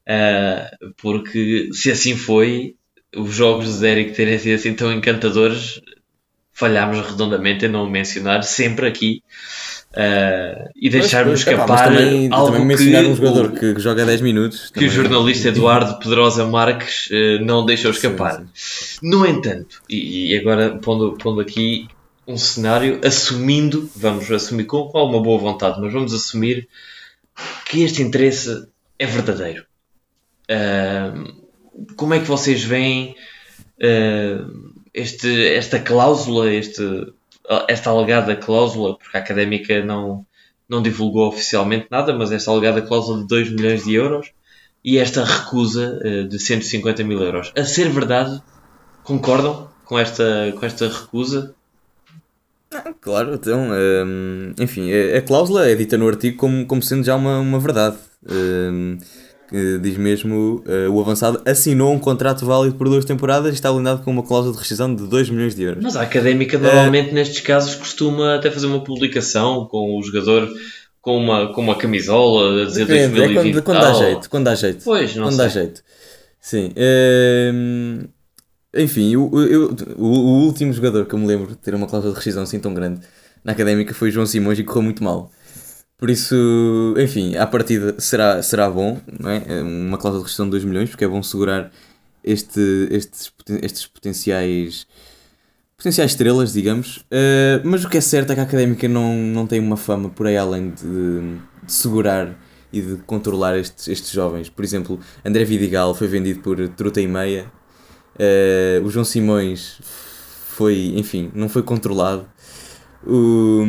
eh, 0.08 0.71
porque 0.97 1.69
se 1.71 1.91
assim 1.91 2.17
foi, 2.17 2.75
os 3.15 3.34
jogos 3.34 3.80
de 3.80 3.88
Eric 3.88 4.13
terem 4.13 4.38
sido 4.39 4.56
assim 4.56 4.73
tão 4.73 4.91
encantadores, 4.91 5.80
falhámos 6.52 6.99
redondamente 7.08 7.65
em 7.65 7.69
não 7.69 7.89
mencionar 7.89 8.43
sempre 8.43 8.88
aqui 8.88 9.23
eh, 9.95 10.69
e 10.75 10.89
deixarmos 10.89 11.43
Pois, 11.43 11.56
pois, 11.58 11.69
epá, 11.69 11.73
escapar 11.75 11.93
também, 11.97 12.30
algo 12.32 12.52
também 12.52 12.65
mencionar 12.67 13.06
um 13.06 13.12
o- 13.12 13.15
jogador 13.15 13.52
que, 13.52 13.73
que 13.73 13.80
joga 13.80 14.06
10 14.06 14.21
minutos. 14.21 14.69
que 14.71 14.86
o 14.86 14.89
jornalista 14.89 15.47
Eduardo 15.49 15.97
Pedrosa 15.99 16.45
Marques 16.45 17.10
eh, 17.12 17.39
não 17.39 17.65
deixou 17.65 17.91
escapar. 17.91 18.43
Sim, 18.54 18.99
No 19.10 19.25
entanto, 19.25 19.82
e, 19.89 20.32
e 20.34 20.38
agora 20.38 20.78
pondo, 20.78 21.17
pondo 21.17 21.41
aqui 21.41 21.88
um 22.28 22.38
cenário, 22.38 22.99
assumindo, 23.04 23.89
vamos 23.95 24.30
assumir 24.32 24.65
com, 24.65 24.88
com 24.88 24.97
alguma 24.99 25.21
boa 25.23 25.39
vontade, 25.39 25.82
mas 25.82 25.91
vamos 25.91 26.13
assumir 26.13 26.67
que 27.65 27.82
este 27.82 28.04
interesse 28.04 28.67
é 28.99 29.06
verdadeiro. 29.08 29.65
Ahm, 30.47 31.25
como 31.95 32.13
é 32.13 32.19
que 32.19 32.25
vocês 32.28 32.63
veem 32.63 33.15
ahm, 33.82 34.73
este, 34.93 35.47
esta 35.54 35.80
cláusula, 35.80 36.52
este, 36.54 36.84
esta 37.68 37.90
alegada 37.90 38.36
cláusula, 38.36 38.98
porque 38.98 39.18
a 39.18 39.20
académica 39.20 39.84
não, 39.84 40.26
não 40.68 40.82
divulgou 40.82 41.28
oficialmente 41.28 41.88
nada, 41.90 42.14
mas 42.14 42.32
esta 42.32 42.52
alegada 42.52 42.82
cláusula 42.82 43.22
de 43.22 43.28
2 43.28 43.52
milhões 43.52 43.84
de 43.84 43.96
euros 43.96 44.32
e 44.84 44.98
esta 44.98 45.24
recusa 45.24 46.00
eh, 46.04 46.24
de 46.24 46.40
150 46.40 47.04
mil 47.04 47.22
euros. 47.22 47.52
A 47.58 47.66
ser 47.66 47.90
verdade, 47.90 48.42
concordam 49.04 49.70
com 49.84 49.98
esta, 49.98 50.54
com 50.58 50.66
esta 50.66 50.88
recusa? 50.88 51.56
Claro, 53.02 53.34
então, 53.34 53.70
hum, 54.06 54.54
enfim, 54.60 54.92
a, 54.94 55.22
cláusula 55.22 55.68
é 55.68 55.74
dita 55.74 55.98
no 55.98 56.08
artigo 56.08 56.38
como, 56.38 56.66
como 56.68 56.84
sendo 56.84 57.04
já 57.04 57.16
uma, 57.16 57.40
uma 57.40 57.60
verdade. 57.60 57.98
Hum, 58.30 59.00
que 59.50 59.80
diz 59.80 59.98
mesmo, 59.98 60.64
eh, 60.68 60.88
o 60.88 61.00
avançado 61.02 61.42
assinou 61.46 61.92
um 61.94 62.00
contrato 62.00 62.46
válido 62.46 62.76
por 62.76 62.88
duas 62.88 63.04
temporadas 63.04 63.52
e 63.52 63.56
está 63.56 63.72
blindado 63.74 64.04
com 64.04 64.12
uma 64.12 64.22
cláusula 64.24 64.54
de 64.54 64.60
rescisão 64.60 64.94
de 64.94 65.08
2 65.08 65.30
milhões 65.30 65.56
de 65.56 65.64
euros. 65.64 65.84
Mas 65.84 65.96
a 65.96 66.02
académica 66.04 66.58
normalmente 66.58 67.14
nestes 67.14 67.42
casos 67.42 67.74
costuma 67.76 68.36
até 68.36 68.52
fazer 68.52 68.68
uma 68.68 68.84
publicação 68.84 69.66
com 69.66 69.98
o 69.98 70.04
jogador 70.04 70.48
com 71.02 71.18
uma, 71.18 71.52
com 71.54 71.62
uma 71.62 71.76
camisola 71.76 72.62
a 72.62 72.66
dizer 72.66 72.86
Depende, 72.86 73.16
é 73.22 73.26
2020. 73.26 73.54
quando, 73.54 73.64
quando 73.64 73.82
dá 73.82 73.94
jeito, 73.94 74.30
quando 74.30 74.44
dá 74.46 74.56
jeito. 74.56 74.84
Pois, 74.84 75.16
não 75.16 75.24
quando 75.24 75.36
sei. 75.36 75.46
dá 75.46 75.48
jeito. 75.50 75.82
Sim. 76.42 76.72
hum, 77.54 78.04
enfim, 78.76 79.16
o- 79.16 79.42
eu- 79.42 79.76
o, 79.98 80.06
o 80.06 80.46
último 80.46 80.72
jogador 80.74 81.06
que 81.06 81.14
eu 81.16 81.20
me 81.20 81.26
lembro 81.26 81.48
de 81.48 81.56
ter 81.56 81.74
uma 81.74 81.88
cláusula 81.88 82.14
de 82.14 82.18
rescisão 82.18 82.44
assim 82.44 82.60
tão 82.60 82.74
grande 82.74 83.00
na 83.44 83.54
académica 83.54 83.94
foi 83.94 84.12
João 84.12 84.26
Simões 84.26 84.60
e 84.60 84.64
correu 84.64 84.84
muito 84.84 85.04
mal. 85.04 85.32
Por 86.00 86.10
isso, 86.10 86.96
enfim, 86.98 87.36
à 87.36 87.46
partida 87.46 87.94
será, 88.00 88.42
será 88.42 88.70
bom, 88.70 89.02
não 89.20 89.30
é? 89.30 89.44
É 89.46 89.62
Uma 89.62 89.98
cláusula 89.98 90.24
de 90.24 90.28
rescisão 90.28 90.46
de 90.46 90.52
2 90.52 90.64
milhões, 90.64 90.90
porque 90.90 91.04
é 91.04 91.08
bom 91.08 91.22
segurar 91.22 91.70
este, 92.24 92.88
estes, 92.90 93.32
estes 93.62 93.86
potenciais 93.86 94.88
potenciais 95.78 96.12
estrelas, 96.12 96.54
digamos. 96.54 96.98
Uh, 96.98 97.62
mas 97.64 97.84
o 97.84 97.90
que 97.90 97.98
é 97.98 98.02
certo 98.02 98.32
é 98.32 98.36
que 98.36 98.42
a 98.42 98.44
académica 98.44 98.88
não, 98.88 99.16
não 99.16 99.46
tem 99.48 99.60
uma 99.60 99.78
fama 99.78 100.10
por 100.10 100.28
aí 100.28 100.38
além 100.38 100.72
de, 100.72 101.38
de 101.64 101.72
segurar 101.72 102.34
e 102.72 102.82
de 102.82 102.98
controlar 103.06 103.58
estes, 103.58 103.88
estes 103.88 104.12
jovens. 104.12 104.50
Por 104.50 104.64
exemplo, 104.64 105.00
André 105.26 105.44
Vidigal 105.44 105.94
foi 105.96 106.08
vendido 106.08 106.42
por 106.42 106.68
truta 106.70 107.02
e 107.02 107.08
meia. 107.08 107.52
Uh, 108.16 108.86
o 108.86 108.90
João 108.90 109.06
Simões 109.06 109.80
foi, 109.82 110.94
enfim, 110.96 111.32
não 111.34 111.50
foi 111.50 111.64
controlado. 111.64 112.26
O, 113.06 113.64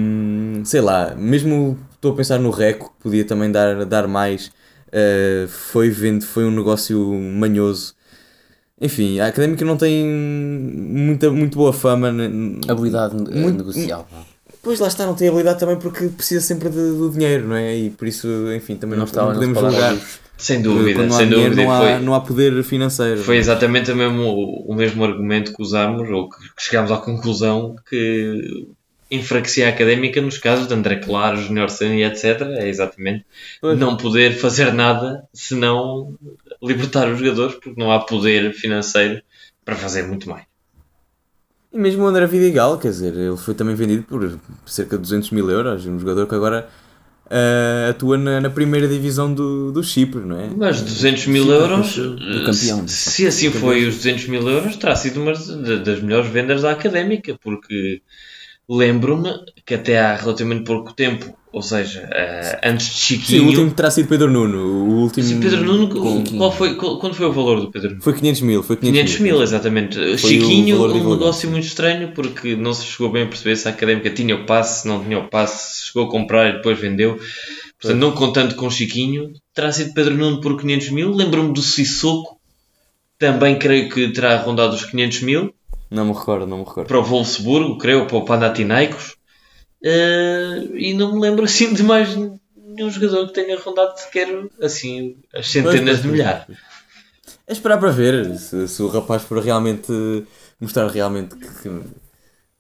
sei 0.65 0.81
lá, 0.81 1.15
mesmo 1.15 1.79
estou 2.01 2.13
a 2.13 2.17
pensar 2.17 2.39
no 2.39 2.51
Reco, 2.51 2.95
que 2.97 3.03
podia 3.03 3.25
também 3.25 3.53
dar, 3.53 3.85
dar 3.85 4.09
mais. 4.09 4.51
uh, 4.89 5.47
foi, 5.49 5.91
vendo, 5.91 6.25
foi 6.25 6.45
um 6.45 6.51
negócio 6.51 6.99
manhoso. 7.13 7.95
Enfim, 8.81 9.21
a 9.21 9.27
académica 9.27 9.63
não 9.65 9.77
tem 9.77 10.07
muita, 10.07 11.31
muito 11.31 11.57
boa 11.59 11.73
fama. 11.73 12.09
Habilidade 12.67 13.15
eh, 13.31 13.39
Muito- 13.41 13.59
negocial. 13.59 14.09
Pois 14.63 14.79
lá 14.81 14.89
está, 14.89 15.07
não 15.07 15.15
tem 15.15 15.29
habilidade 15.29 15.59
também 15.61 15.77
porque 15.77 16.09
precisa 16.09 16.41
sempre 16.41 16.69
de- 16.71 16.77
do 16.77 17.11
dinheiro, 17.11 17.47
não 17.49 17.57
é? 17.57 17.77
E 17.77 17.91
por 17.91 18.07
isso, 18.09 18.27
enfim, 18.55 18.77
também 18.77 18.99
não, 18.99 19.05
Não 19.05 19.11
está 19.11 19.21
não 19.23 19.29
não 19.29 19.35
podemos 19.35 19.59
julgar. 19.61 19.97
Sem 20.37 20.63
dúvida, 20.63 20.99
Quando 21.01 21.09
não 21.09 21.15
há 21.15 21.19
sem 21.19 21.29
dinheiro, 21.29 21.51
dúvida. 21.51 21.65
não, 21.69 21.73
há, 21.73 21.79
foi, 21.81 21.99
não 22.07 22.15
há 22.15 22.21
poder 22.21 22.63
financeiro. 22.65 23.23
foi 23.23 23.37
exatamente 23.37 23.91
o 23.93 23.97
mesmo, 23.97 24.23
o 24.67 24.75
mesmo 24.75 25.05
argumento 25.05 25.53
que 25.55 25.63
usámos, 25.63 26.09
ou 26.11 26.29
que, 26.31 26.39
que 26.39 26.63
chegámos 26.63 26.91
à 26.91 26.97
conclusão 26.97 27.77
que 27.89 28.67
enfraquecia 29.11 29.67
a 29.67 29.71
académica 29.71 30.21
nos 30.21 30.39
casos 30.39 30.67
de 30.69 30.75
André 30.75 30.97
Claro, 30.97 31.37
Junior 31.41 31.69
Senna 31.71 31.95
e 31.97 32.05
etc. 32.05 32.41
É 32.59 32.69
exatamente 32.69 33.25
Pois. 33.61 33.79
não 33.79 33.97
poder 33.97 34.33
fazer 34.37 34.73
nada 34.73 35.25
senão 35.33 36.15
libertar 36.63 37.09
os 37.11 37.19
jogadores, 37.19 37.55
porque 37.57 37.81
não 37.81 37.91
há 37.91 38.01
poder 38.01 38.53
financeiro 38.53 39.21
para 39.65 39.75
fazer 39.77 40.05
muito 40.07 40.29
mais. 40.29 40.45
E 41.73 41.79
mesmo 41.79 42.03
o 42.03 42.07
André 42.07 42.27
Vidigal, 42.27 42.79
quer 42.79 42.89
dizer, 42.89 43.15
ele 43.15 43.37
foi 43.37 43.55
também 43.55 43.75
vendido 43.77 44.03
por 44.03 44.39
cerca 44.67 44.97
de 44.97 45.03
200 45.03 45.31
mil 45.31 45.49
euros. 45.51 45.87
Um 45.87 45.99
jogador 46.01 46.27
que 46.27 46.35
agora 46.35 46.69
ah, 47.31 47.91
atua 47.91 48.19
na, 48.19 48.41
na 48.41 48.51
primeira 48.51 48.89
divisão 48.89 49.33
do, 49.33 49.71
do 49.71 49.83
Chipre, 49.83 50.21
não 50.21 50.39
é? 50.41 50.49
Mas 50.49 50.83
200 50.83 51.27
mil 51.29 51.45
Sim, 51.45 51.51
euros, 51.53 51.95
do- 51.97 52.17
do 52.17 52.45
campeão. 52.45 52.89
se 52.89 53.11
se 53.11 53.27
assim 53.27 53.51
foi 53.53 53.87
os 53.87 53.97
200 53.97 54.27
mil 54.27 54.49
euros, 54.49 54.75
terá 54.77 54.97
sido 54.97 55.23
uma 55.23 55.33
da- 55.33 55.77
das 55.77 56.01
melhores 56.03 56.29
vendas 56.29 56.63
da 56.63 56.73
académica, 56.73 57.39
porque 57.41 58.03
lembro-me 58.77 59.31
que 59.67 59.75
até 59.75 59.99
há 59.99 60.15
relativamente 60.15 60.65
pouco 60.65 60.93
tempo, 60.95 61.37
ou 61.53 61.61
seja, 61.61 62.09
eh, 62.13 62.61
antes 62.63 62.87
de 62.87 62.93
Sim, 62.93 63.17
o 63.17 63.19
Chiquinho. 63.21 63.47
último 63.49 63.71
terá 63.73 63.91
sido 63.91 64.09
Pedro 64.09 64.31
Nuno. 64.31 64.59
O 64.59 65.01
último. 65.03 65.27
Sim, 65.27 65.41
Pedro 65.41 65.65
Nuno, 65.65 65.89
com- 65.89 66.25
qual 66.39 66.53
foi, 66.53 66.77
qual- 66.77 66.99
quando 67.01 67.15
foi 67.15 67.27
o 67.27 67.33
valor 67.33 67.61
do 67.61 67.71
Pedro 67.73 67.91
Nuno? 67.91 68.03
Foi 68.03 68.13
500 68.13 68.41
mil. 68.43 68.63
Foi 68.63 68.77
500, 68.77 69.01
500 69.01 69.21
mil, 69.21 69.43
exatamente. 69.43 69.99
o 69.99 70.17
Chiquinho, 70.17 70.81
um 70.85 71.11
negócio 71.11 71.51
muito 71.51 71.65
estranho 71.67 72.13
porque 72.15 72.55
não 72.55 72.73
se 72.73 72.85
chegou 72.87 73.11
bem 73.11 73.25
a 73.25 73.27
perceber 73.27 73.57
se 73.57 73.67
a 73.67 73.73
académica 73.73 74.11
tinha 74.11 74.37
o 74.37 74.47
passe, 74.47 74.83
se 74.83 74.89
não 74.89 75.03
tinha 75.03 75.19
o 75.19 75.29
passe, 75.29 75.75
se 75.81 75.87
chegou 75.89 76.07
a 76.07 76.11
comprar 76.11 76.49
e 76.51 76.53
depois 76.59 76.79
vendeu. 76.79 77.19
Portanto, 77.81 77.99
não 78.01 78.13
contando 78.13 78.55
com 78.55 78.71
Chiquinho, 78.71 79.33
terá 79.55 79.73
sido 79.73 79.93
Pedro 79.95 80.15
Nuno 80.15 80.41
por 80.41 80.57
500 80.61 80.91
mil. 80.91 81.11
Lembro-me 81.13 81.53
do 81.53 81.63
Sissoko, 81.63 82.39
também 83.19 83.59
creio 83.59 83.89
que 83.89 84.09
terá 84.13 84.37
rondado 84.37 84.75
os 84.75 84.85
500 84.85 85.23
mil. 85.23 85.53
Não 85.91 86.05
me 86.07 86.13
recordo, 86.13 86.47
não 86.47 86.59
me 86.59 86.65
recordo. 86.65 86.87
Para 86.87 87.01
o 87.01 87.05
Wolfsburgo, 87.05 87.79
creio, 87.79 88.07
para 88.07 88.17
o 88.17 88.25
Panathinaikos. 88.25 89.17
Eh, 89.83 90.69
e 90.75 90.95
não 90.95 91.15
me 91.15 91.21
lembro 91.21 91.45
assim 91.45 91.73
de 91.73 91.83
mais 91.83 92.15
nenhum 92.55 92.91
jogador 92.91 93.27
que 93.27 93.35
tenha 93.35 93.59
rondado 93.59 93.99
sequer 93.99 94.29
assim 94.63 95.17
as 95.35 95.51
centenas 95.51 96.03
de 96.03 96.09
milhares. 96.09 96.57
É 97.47 97.53
esperar 97.53 97.79
para 97.79 97.91
ver 97.91 98.37
se, 98.37 98.69
se 98.69 98.83
o 98.83 98.89
rapaz 98.89 99.23
for 99.23 99.43
realmente 99.43 99.93
mostrar 100.61 100.87
realmente 100.89 101.35
que, 101.35 101.63
que, 101.63 101.69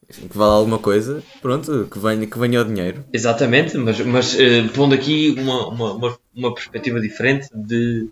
enfim, 0.09 0.29
que 0.29 0.37
vale 0.37 0.53
alguma 0.53 0.79
coisa, 0.79 1.23
pronto, 1.41 1.87
que 1.91 1.99
venha, 1.99 2.27
que 2.27 2.39
venha 2.39 2.61
o 2.61 2.65
dinheiro. 2.65 3.05
Exatamente, 3.13 3.77
mas, 3.77 4.01
mas 4.01 4.39
eh, 4.39 4.67
pondo 4.75 4.95
aqui 4.95 5.35
uma, 5.39 5.69
uma, 5.69 5.93
uma, 5.93 6.19
uma 6.35 6.55
perspectiva 6.55 7.01
diferente 7.01 7.49
de 7.55 8.09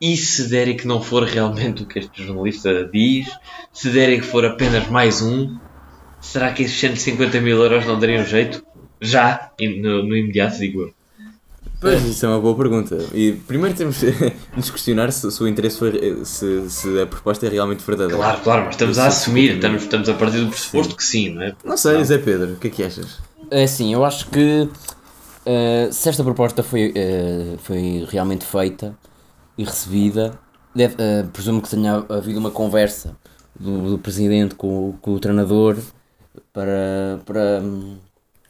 E 0.00 0.16
se 0.16 0.48
Derek 0.48 0.86
não 0.86 1.02
for 1.02 1.24
realmente 1.24 1.82
o 1.82 1.86
que 1.86 1.98
este 1.98 2.22
jornalista 2.22 2.84
diz, 2.84 3.28
se 3.72 3.90
Derek 3.90 4.24
for 4.24 4.44
apenas 4.44 4.88
mais 4.88 5.20
um, 5.20 5.56
será 6.20 6.52
que 6.52 6.62
esses 6.62 6.78
150 6.78 7.40
mil 7.40 7.60
euros 7.60 7.84
não 7.84 7.98
dariam 7.98 8.24
jeito? 8.24 8.64
Já, 9.00 9.50
no, 9.60 10.04
no 10.04 10.16
imediato, 10.16 10.58
digo 10.58 10.82
eu. 10.82 10.94
Pois, 11.80 12.04
isso 12.04 12.26
é 12.26 12.28
uma 12.28 12.40
boa 12.40 12.56
pergunta. 12.56 12.98
E 13.14 13.32
primeiro 13.46 13.76
temos 13.76 14.00
de 14.02 14.32
nos 14.56 14.70
questionar 14.70 15.12
se, 15.12 15.30
se 15.30 15.42
o 15.42 15.46
interesse 15.46 15.78
foi. 15.78 16.24
Se, 16.24 16.68
se 16.68 17.00
a 17.00 17.06
proposta 17.06 17.46
é 17.46 17.48
realmente 17.48 17.84
verdadeira. 17.84 18.16
Claro, 18.16 18.40
claro, 18.40 18.62
mas 18.64 18.74
estamos 18.74 18.98
a 18.98 19.06
assumir, 19.06 19.54
estamos, 19.54 19.82
estamos 19.82 20.08
a 20.08 20.14
partir 20.14 20.40
do 20.40 20.48
pressuposto 20.48 20.96
que 20.96 21.04
sim, 21.04 21.30
não 21.30 21.42
é? 21.42 21.54
Não 21.64 21.76
sei, 21.76 22.02
Zé 22.04 22.18
Pedro, 22.18 22.54
o 22.54 22.56
que 22.56 22.66
é 22.66 22.70
que 22.70 22.82
achas? 22.82 23.18
É 23.50 23.62
assim, 23.62 23.94
eu 23.94 24.04
acho 24.04 24.28
que 24.28 24.68
uh, 25.46 25.92
se 25.92 26.08
esta 26.08 26.24
proposta 26.24 26.64
foi, 26.64 26.88
uh, 26.88 27.58
foi 27.58 28.06
realmente 28.10 28.44
feita 28.44 28.96
e 29.58 29.64
recebida, 29.64 30.38
deve, 30.74 30.94
uh, 30.94 31.26
presumo 31.32 31.60
que 31.60 31.68
tenha 31.68 32.06
havido 32.08 32.38
uma 32.38 32.50
conversa 32.50 33.14
do, 33.58 33.90
do 33.90 33.98
presidente 33.98 34.54
com, 34.54 34.94
com, 35.02 35.14
o 35.14 35.20
treinador 35.20 35.76
para, 36.52 37.20
para, 37.26 37.62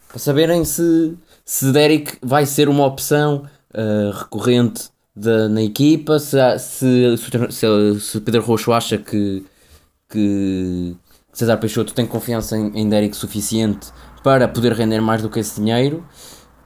para 0.07 0.19
saberem 0.19 0.65
se 0.65 1.17
se 1.49 1.73
Derek 1.73 2.19
vai 2.21 2.45
ser 2.45 2.69
uma 2.69 2.85
opção 2.85 3.47
uh, 3.73 4.11
recorrente 4.11 4.91
na 5.51 5.63
equipa, 5.63 6.19
se, 6.19 6.37
se, 6.59 7.17
se, 7.51 8.01
se 8.01 8.21
Pedro 8.21 8.43
Roxo 8.43 8.71
acha 8.71 8.99
que, 8.99 9.45
que 10.09 10.95
César 11.33 11.57
Peixoto 11.57 11.95
tem 11.95 12.07
confiança 12.07 12.57
em, 12.57 12.71
em 12.79 12.89
Derek 12.89 13.17
suficiente 13.17 13.89
para 14.23 14.47
poder 14.47 14.75
render 14.75 15.01
mais 15.01 15.23
do 15.23 15.31
que 15.31 15.41
esse 15.41 15.59
dinheiro. 15.59 16.05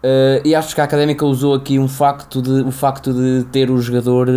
Uh, 0.03 0.43
e 0.45 0.55
acho 0.55 0.75
que 0.75 0.81
a 0.81 0.85
Académica 0.85 1.25
usou 1.25 1.55
aqui 1.55 1.79
um 1.79 1.87
facto 1.87 2.43
de, 2.43 2.63
o 2.63 2.73
facto 2.73 3.13
de 3.13 3.45
ter 3.53 3.71
o 3.71 3.81
jogador 3.81 4.29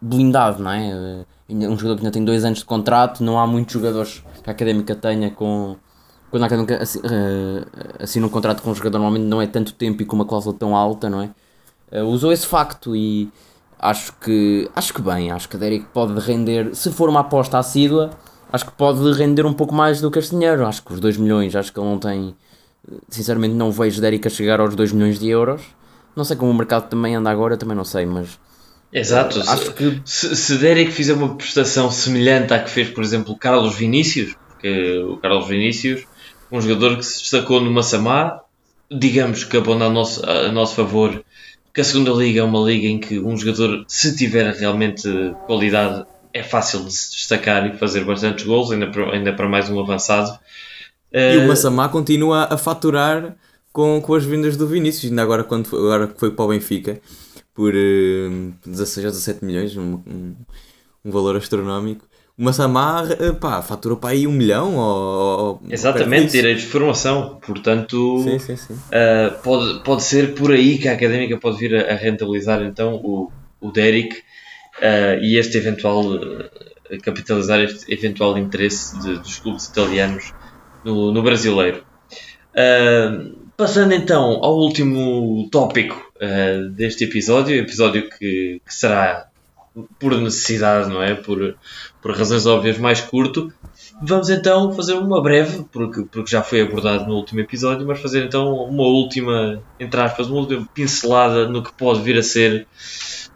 blindado, 0.00 0.62
não 0.62 0.70
é? 0.70 1.24
Um 1.48 1.78
jogador 1.78 1.96
que 1.96 2.00
ainda 2.02 2.10
tem 2.10 2.24
dois 2.24 2.44
anos 2.44 2.58
de 2.58 2.64
contrato, 2.66 3.24
não 3.24 3.38
há 3.38 3.46
muitos 3.46 3.72
jogadores 3.72 4.22
que 4.42 4.50
a 4.50 4.52
Académica 4.52 4.94
tenha 4.94 5.30
com, 5.30 5.76
quando 6.30 6.42
a 6.42 6.46
Académica 6.46 6.82
assina 8.00 8.26
um 8.26 8.28
contrato 8.28 8.62
com 8.62 8.70
um 8.70 8.74
jogador, 8.74 8.98
normalmente 8.98 9.26
não 9.26 9.40
é 9.40 9.46
tanto 9.46 9.72
tempo 9.72 10.02
e 10.02 10.04
com 10.04 10.14
uma 10.14 10.26
cláusula 10.26 10.54
tão 10.54 10.76
alta, 10.76 11.08
não 11.08 11.22
é? 11.22 11.30
Uh, 11.90 12.04
usou 12.04 12.30
esse 12.30 12.46
facto 12.46 12.94
e 12.94 13.30
acho 13.78 14.12
que 14.20 14.70
acho 14.76 14.92
que 14.92 15.00
bem, 15.00 15.30
acho 15.30 15.48
que 15.48 15.56
a 15.56 15.58
Derek 15.58 15.86
pode 15.86 16.20
render, 16.20 16.74
se 16.74 16.92
for 16.92 17.08
uma 17.08 17.20
aposta 17.20 17.58
assídua, 17.58 18.10
acho 18.52 18.66
que 18.66 18.72
pode 18.72 19.12
render 19.12 19.46
um 19.46 19.52
pouco 19.52 19.74
mais 19.74 20.00
do 20.00 20.10
que 20.10 20.18
este 20.18 20.32
dinheiro. 20.32 20.66
Acho 20.66 20.82
que 20.82 20.92
os 20.92 21.00
2 21.00 21.16
milhões, 21.16 21.54
acho 21.54 21.72
que 21.72 21.78
ele 21.78 21.88
não 21.88 21.98
tem. 21.98 22.34
Sinceramente, 23.08 23.54
não 23.54 23.70
vejo 23.70 24.00
Derek 24.00 24.26
a 24.26 24.30
chegar 24.30 24.60
aos 24.60 24.74
2 24.74 24.92
milhões 24.92 25.18
de 25.18 25.28
euros. 25.28 25.62
Não 26.16 26.24
sei 26.24 26.36
como 26.36 26.50
o 26.50 26.54
mercado 26.54 26.88
também 26.88 27.14
anda 27.14 27.30
agora, 27.30 27.56
também 27.56 27.76
não 27.76 27.84
sei, 27.84 28.06
mas. 28.06 28.38
Exato, 28.92 29.38
acho 29.40 29.72
que... 29.74 30.00
se, 30.04 30.34
se 30.34 30.56
Derek 30.56 30.90
fizer 30.90 31.12
uma 31.12 31.36
prestação 31.36 31.90
semelhante 31.90 32.54
à 32.54 32.58
que 32.58 32.70
fez, 32.70 32.88
por 32.88 33.04
exemplo, 33.04 33.36
Carlos 33.36 33.76
Vinícius, 33.76 34.34
porque 34.48 34.98
o 35.00 35.18
Carlos 35.18 35.46
Vinícius 35.46 36.06
um 36.50 36.60
jogador 36.60 36.96
que 36.96 37.04
se 37.04 37.20
destacou 37.20 37.60
no 37.60 37.70
Massamá, 37.70 38.40
digamos 38.90 39.44
que 39.44 39.56
abona 39.56 39.86
a 39.86 39.90
nosso, 39.90 40.24
a 40.28 40.50
nosso 40.50 40.74
favor, 40.74 41.22
que 41.72 41.80
a 41.80 41.84
segunda 41.84 42.10
liga 42.10 42.40
é 42.40 42.42
uma 42.42 42.60
liga 42.60 42.88
em 42.88 42.98
que 42.98 43.18
um 43.18 43.36
jogador, 43.36 43.84
se 43.86 44.16
tiver 44.16 44.52
realmente 44.54 45.08
qualidade, 45.46 46.04
é 46.32 46.42
fácil 46.42 46.84
de 46.84 46.92
se 46.92 47.12
destacar 47.12 47.66
e 47.66 47.76
fazer 47.76 48.04
bastantes 48.04 48.44
gols, 48.44 48.70
ainda 48.70 48.86
para, 48.86 49.12
ainda 49.12 49.32
para 49.32 49.48
mais 49.48 49.68
um 49.68 49.78
avançado. 49.78 50.38
E 51.12 51.38
o 51.38 51.46
Massamá 51.48 51.88
continua 51.88 52.44
a 52.44 52.58
faturar 52.58 53.36
com, 53.72 54.00
com 54.00 54.14
as 54.14 54.24
vindas 54.24 54.56
do 54.56 54.66
Vinícius, 54.66 55.10
ainda 55.10 55.22
agora, 55.22 55.44
quando, 55.44 55.68
agora 55.76 56.08
que 56.08 56.18
foi 56.18 56.30
para 56.30 56.44
o 56.44 56.48
Benfica, 56.48 57.00
por 57.54 57.72
uh, 57.74 58.54
16 58.66 59.06
ou 59.06 59.12
17 59.12 59.44
milhões, 59.44 59.76
um, 59.76 59.94
um, 60.06 60.34
um 61.04 61.10
valor 61.10 61.36
astronómico. 61.36 62.06
O 62.36 62.44
Massamá, 62.44 63.04
eh, 63.18 63.32
pá, 63.32 63.60
faturou 63.62 63.96
para 63.96 64.10
aí 64.10 64.24
um 64.24 64.30
milhão 64.30 64.76
ou... 64.76 65.60
Exatamente, 65.68 66.30
direitos 66.30 66.62
de 66.62 66.68
formação, 66.68 67.40
portanto 67.44 68.22
sim, 68.22 68.38
sim, 68.38 68.56
sim. 68.56 68.74
Uh, 68.74 69.42
pode, 69.42 69.82
pode 69.82 70.04
ser 70.04 70.34
por 70.34 70.52
aí 70.52 70.78
que 70.78 70.86
a 70.86 70.92
Académica 70.92 71.36
pode 71.36 71.58
vir 71.58 71.74
a, 71.74 71.92
a 71.92 71.96
rentabilizar 71.96 72.62
então 72.62 72.94
o, 72.94 73.32
o 73.60 73.72
Derek 73.72 74.14
uh, 74.14 75.20
e 75.20 75.36
este 75.36 75.58
eventual, 75.58 76.04
capitalizar 77.02 77.58
este 77.58 77.92
eventual 77.92 78.38
interesse 78.38 78.96
de, 79.00 79.18
dos 79.18 79.40
clubes 79.40 79.66
italianos 79.66 80.32
no, 80.84 81.12
no 81.12 81.22
brasileiro. 81.22 81.82
passando 83.56 83.92
então 83.92 84.40
ao 84.42 84.56
último 84.56 85.48
tópico 85.50 86.10
deste 86.72 87.04
episódio, 87.04 87.56
episódio 87.56 88.08
que, 88.10 88.60
que 88.64 88.74
será 88.74 89.28
por 89.98 90.16
necessidade, 90.16 90.88
não 90.88 91.02
é? 91.02 91.14
Por, 91.14 91.56
por 92.00 92.16
razões 92.16 92.46
óbvias, 92.46 92.78
mais 92.78 93.00
curto. 93.00 93.52
Vamos 94.00 94.30
então 94.30 94.72
fazer 94.72 94.94
uma 94.94 95.22
breve, 95.22 95.64
porque, 95.72 96.02
porque 96.02 96.30
já 96.30 96.42
foi 96.42 96.62
abordado 96.62 97.06
no 97.06 97.14
último 97.14 97.40
episódio, 97.40 97.86
mas 97.86 98.00
fazer 98.00 98.24
então 98.24 98.52
uma 98.54 98.84
última, 98.84 99.62
entre 99.78 100.00
aspas, 100.00 100.28
uma 100.28 100.38
última 100.38 100.66
pincelada 100.72 101.48
no 101.48 101.62
que 101.62 101.72
pode 101.72 102.00
vir 102.02 102.18
a 102.18 102.22
ser 102.22 102.66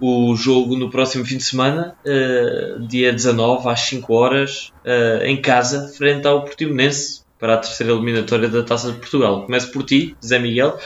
o 0.00 0.34
jogo 0.34 0.76
no 0.76 0.90
próximo 0.90 1.24
fim 1.24 1.36
de 1.36 1.44
semana, 1.44 1.94
uh, 2.04 2.86
dia 2.86 3.12
19 3.12 3.68
às 3.68 3.80
5 3.80 4.12
horas, 4.12 4.72
uh, 4.84 5.24
em 5.24 5.40
casa, 5.40 5.92
frente 5.96 6.26
ao 6.26 6.44
Portimonense, 6.44 7.21
para 7.42 7.54
a 7.54 7.56
terceira 7.56 7.92
eliminatória 7.92 8.48
da 8.48 8.62
Taça 8.62 8.92
de 8.92 8.98
Portugal. 8.98 9.44
Começo 9.44 9.72
por 9.72 9.82
ti, 9.82 10.16
Zé 10.24 10.38
Miguel. 10.38 10.78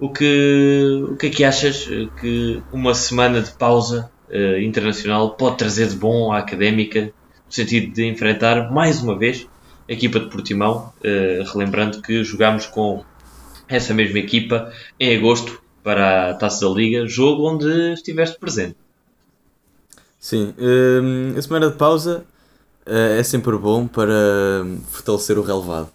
O 0.00 0.10
que, 0.10 1.00
o 1.08 1.16
que 1.16 1.28
é 1.28 1.30
que 1.30 1.44
achas 1.44 1.88
que 2.20 2.60
uma 2.72 2.92
semana 2.92 3.40
de 3.40 3.52
pausa 3.52 4.10
uh, 4.28 4.58
internacional 4.58 5.36
pode 5.36 5.58
trazer 5.58 5.86
de 5.86 5.94
bom 5.94 6.32
à 6.32 6.38
académica, 6.38 7.02
no 7.46 7.52
sentido 7.52 7.94
de 7.94 8.04
enfrentar 8.04 8.72
mais 8.72 9.00
uma 9.00 9.16
vez 9.16 9.46
a 9.88 9.92
equipa 9.92 10.18
de 10.18 10.26
Portimão, 10.26 10.92
uh, 11.04 11.52
relembrando 11.52 12.02
que 12.02 12.24
jogámos 12.24 12.66
com 12.66 13.04
essa 13.68 13.94
mesma 13.94 14.18
equipa 14.18 14.72
em 14.98 15.16
agosto 15.16 15.62
para 15.84 16.30
a 16.30 16.34
Taça 16.34 16.68
da 16.68 16.74
Liga, 16.74 17.06
jogo 17.06 17.48
onde 17.48 17.92
estiveste 17.92 18.40
presente. 18.40 18.74
Sim, 20.18 20.52
uh, 20.58 21.38
a 21.38 21.42
semana 21.42 21.70
de 21.70 21.76
pausa 21.76 22.24
é 22.86 23.22
sempre 23.22 23.56
bom 23.56 23.86
para 23.86 24.12
fortalecer 24.88 25.38
o 25.38 25.42
relevado. 25.42 25.90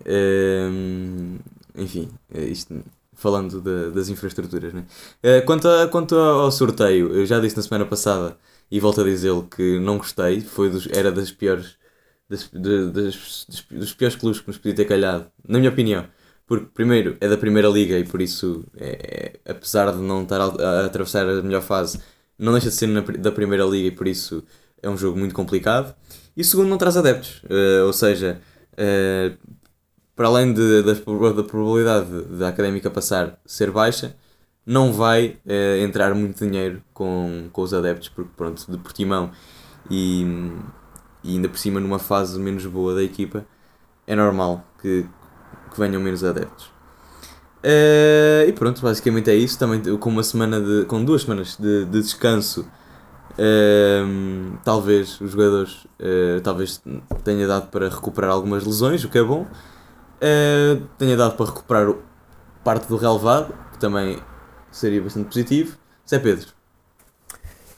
Uh, 0.00 1.38
enfim, 1.76 2.08
isto 2.32 2.82
falando 3.14 3.60
de, 3.60 3.90
das 3.90 4.08
infraestruturas. 4.08 4.72
Né? 4.72 4.84
Uh, 5.22 5.44
quanto, 5.44 5.68
a, 5.68 5.86
quanto 5.88 6.16
ao 6.16 6.50
sorteio, 6.50 7.12
eu 7.14 7.26
já 7.26 7.38
disse 7.38 7.56
na 7.56 7.62
semana 7.62 7.84
passada 7.84 8.36
e 8.70 8.80
volto 8.80 9.02
a 9.02 9.04
dizê-lo 9.04 9.44
que 9.44 9.78
não 9.78 9.98
gostei, 9.98 10.40
foi 10.40 10.70
dos, 10.70 10.88
era 10.90 11.12
das 11.12 11.30
piores 11.30 11.76
das, 12.30 12.48
das, 12.48 12.92
dos, 12.92 13.46
dos 13.70 13.92
piores 13.92 14.16
clubes 14.16 14.40
que 14.40 14.48
nos 14.48 14.56
podia 14.56 14.74
ter 14.74 14.84
calhado, 14.84 15.26
na 15.46 15.58
minha 15.58 15.70
opinião. 15.70 16.06
Porque, 16.46 16.66
primeiro, 16.72 17.16
é 17.20 17.28
da 17.28 17.36
Primeira 17.36 17.68
Liga 17.68 17.98
e 17.98 18.04
por 18.04 18.20
isso, 18.22 18.64
é, 18.76 19.38
é, 19.46 19.50
apesar 19.50 19.92
de 19.92 19.98
não 19.98 20.22
estar 20.22 20.40
a, 20.40 20.44
a, 20.46 20.86
atravessar 20.86 21.28
a 21.28 21.42
melhor 21.42 21.62
fase, 21.62 22.00
não 22.38 22.52
deixa 22.52 22.70
de 22.70 22.74
ser 22.74 22.86
na, 22.86 23.00
da 23.00 23.32
Primeira 23.32 23.64
Liga 23.64 23.88
e 23.88 23.90
por 23.90 24.06
isso 24.08 24.42
é 24.82 24.88
um 24.88 24.96
jogo 24.96 25.18
muito 25.18 25.34
complicado. 25.34 25.94
E 26.36 26.44
segundo, 26.44 26.68
não 26.68 26.78
traz 26.78 26.96
adeptos. 26.96 27.42
Uh, 27.44 27.86
ou 27.86 27.92
seja, 27.92 28.40
uh, 28.72 29.36
para 30.14 30.28
além 30.28 30.52
de, 30.52 30.82
da, 30.82 30.92
da 30.92 31.42
probabilidade 31.42 32.22
da 32.38 32.48
académica 32.48 32.90
passar 32.90 33.38
ser 33.46 33.70
baixa, 33.70 34.14
não 34.66 34.92
vai 34.92 35.38
eh, 35.46 35.80
entrar 35.82 36.14
muito 36.14 36.44
dinheiro 36.44 36.82
com, 36.92 37.48
com 37.52 37.62
os 37.62 37.72
adeptos, 37.72 38.08
porque 38.10 38.30
pronto, 38.36 38.70
de 38.70 38.78
Portimão 38.78 39.30
e, 39.90 40.22
e 41.24 41.30
ainda 41.34 41.48
por 41.48 41.58
cima 41.58 41.80
numa 41.80 41.98
fase 41.98 42.38
menos 42.38 42.66
boa 42.66 42.94
da 42.94 43.02
equipa, 43.02 43.44
é 44.06 44.14
normal 44.14 44.64
que, 44.80 45.06
que 45.72 45.80
venham 45.80 46.00
menos 46.00 46.22
adeptos. 46.22 46.66
Uh, 47.64 48.48
e 48.48 48.52
pronto, 48.52 48.80
basicamente 48.80 49.30
é 49.30 49.34
isso. 49.34 49.58
Também 49.58 49.80
com 49.98 50.10
uma 50.10 50.22
semana 50.22 50.60
de. 50.60 50.84
com 50.86 51.04
duas 51.04 51.22
semanas 51.22 51.56
de, 51.58 51.84
de 51.84 52.00
descanso. 52.02 52.66
Uh, 53.40 54.58
talvez 54.62 55.18
os 55.18 55.30
jogadores 55.30 55.84
uh, 55.98 56.42
talvez 56.42 56.82
tenha 57.24 57.46
dado 57.46 57.68
para 57.68 57.88
recuperar 57.88 58.32
algumas 58.32 58.66
lesões, 58.66 59.02
o 59.02 59.08
que 59.08 59.16
é 59.16 59.22
bom 59.22 59.46
uh, 60.20 60.86
tenha 60.98 61.16
dado 61.16 61.36
para 61.36 61.46
recuperar 61.46 61.94
parte 62.62 62.86
do 62.86 62.96
relevado, 62.96 63.54
que 63.72 63.78
também 63.78 64.18
seria 64.70 65.02
bastante 65.02 65.26
positivo. 65.26 65.76
Zé 66.08 66.18
Pedro. 66.18 66.48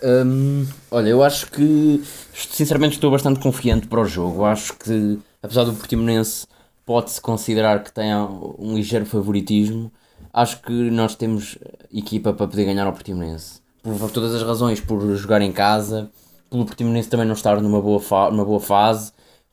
Hum, 0.03 0.67
olha, 0.91 1.11
eu 1.11 1.23
acho 1.23 1.51
que 1.51 2.03
sinceramente 2.35 2.95
estou 2.95 3.11
bastante 3.11 3.39
confiante 3.39 3.87
para 3.87 4.01
o 4.01 4.05
jogo. 4.05 4.45
Acho 4.45 4.77
que 4.77 5.19
apesar 5.41 5.65
do 5.65 5.75
Portimonense 5.75 6.47
pode-se 6.85 7.21
considerar 7.21 7.85
que 7.85 7.93
tenha 7.93 8.27
um 8.59 8.75
ligeiro 8.75 9.07
favoritismo, 9.07 9.93
acho 10.33 10.61
que 10.61 10.91
nós 10.91 11.15
temos 11.15 11.57
equipa 11.93 12.33
para 12.33 12.49
poder 12.49 12.65
ganhar 12.65 12.87
ao 12.87 12.93
Portimonense. 12.93 13.62
Por 13.83 14.11
todas 14.11 14.35
as 14.35 14.43
razões, 14.43 14.81
por 14.81 15.01
jogar 15.17 15.43
em 15.43 15.53
casa, 15.53 16.11
pelo 16.49 16.65
Portimonense 16.65 17.09
também 17.09 17.27
não 17.27 17.35
estar 17.35 17.61
numa 17.61 17.81
boa, 17.81 18.31
numa 18.31 18.45
boa 18.45 18.61
fase 18.61 19.13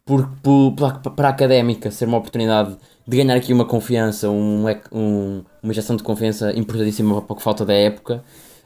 por, 0.09 0.27
por, 0.41 0.73
para 1.15 1.27
a 1.27 1.31
académica 1.31 1.91
ser 1.91 2.05
uma 2.05 2.17
oportunidade 2.17 2.75
de 3.07 3.17
ganhar 3.17 3.35
aqui 3.35 3.53
uma 3.53 3.65
confiança, 3.65 4.27
um, 4.27 4.65
um, 4.91 5.43
uma 5.61 5.71
injeção 5.71 5.95
de 5.95 6.01
confiança 6.01 6.51
importantíssima 6.57 7.21
para 7.21 7.35
o 7.35 7.39
falta 7.39 7.63
da 7.63 7.73
época. 7.73 8.23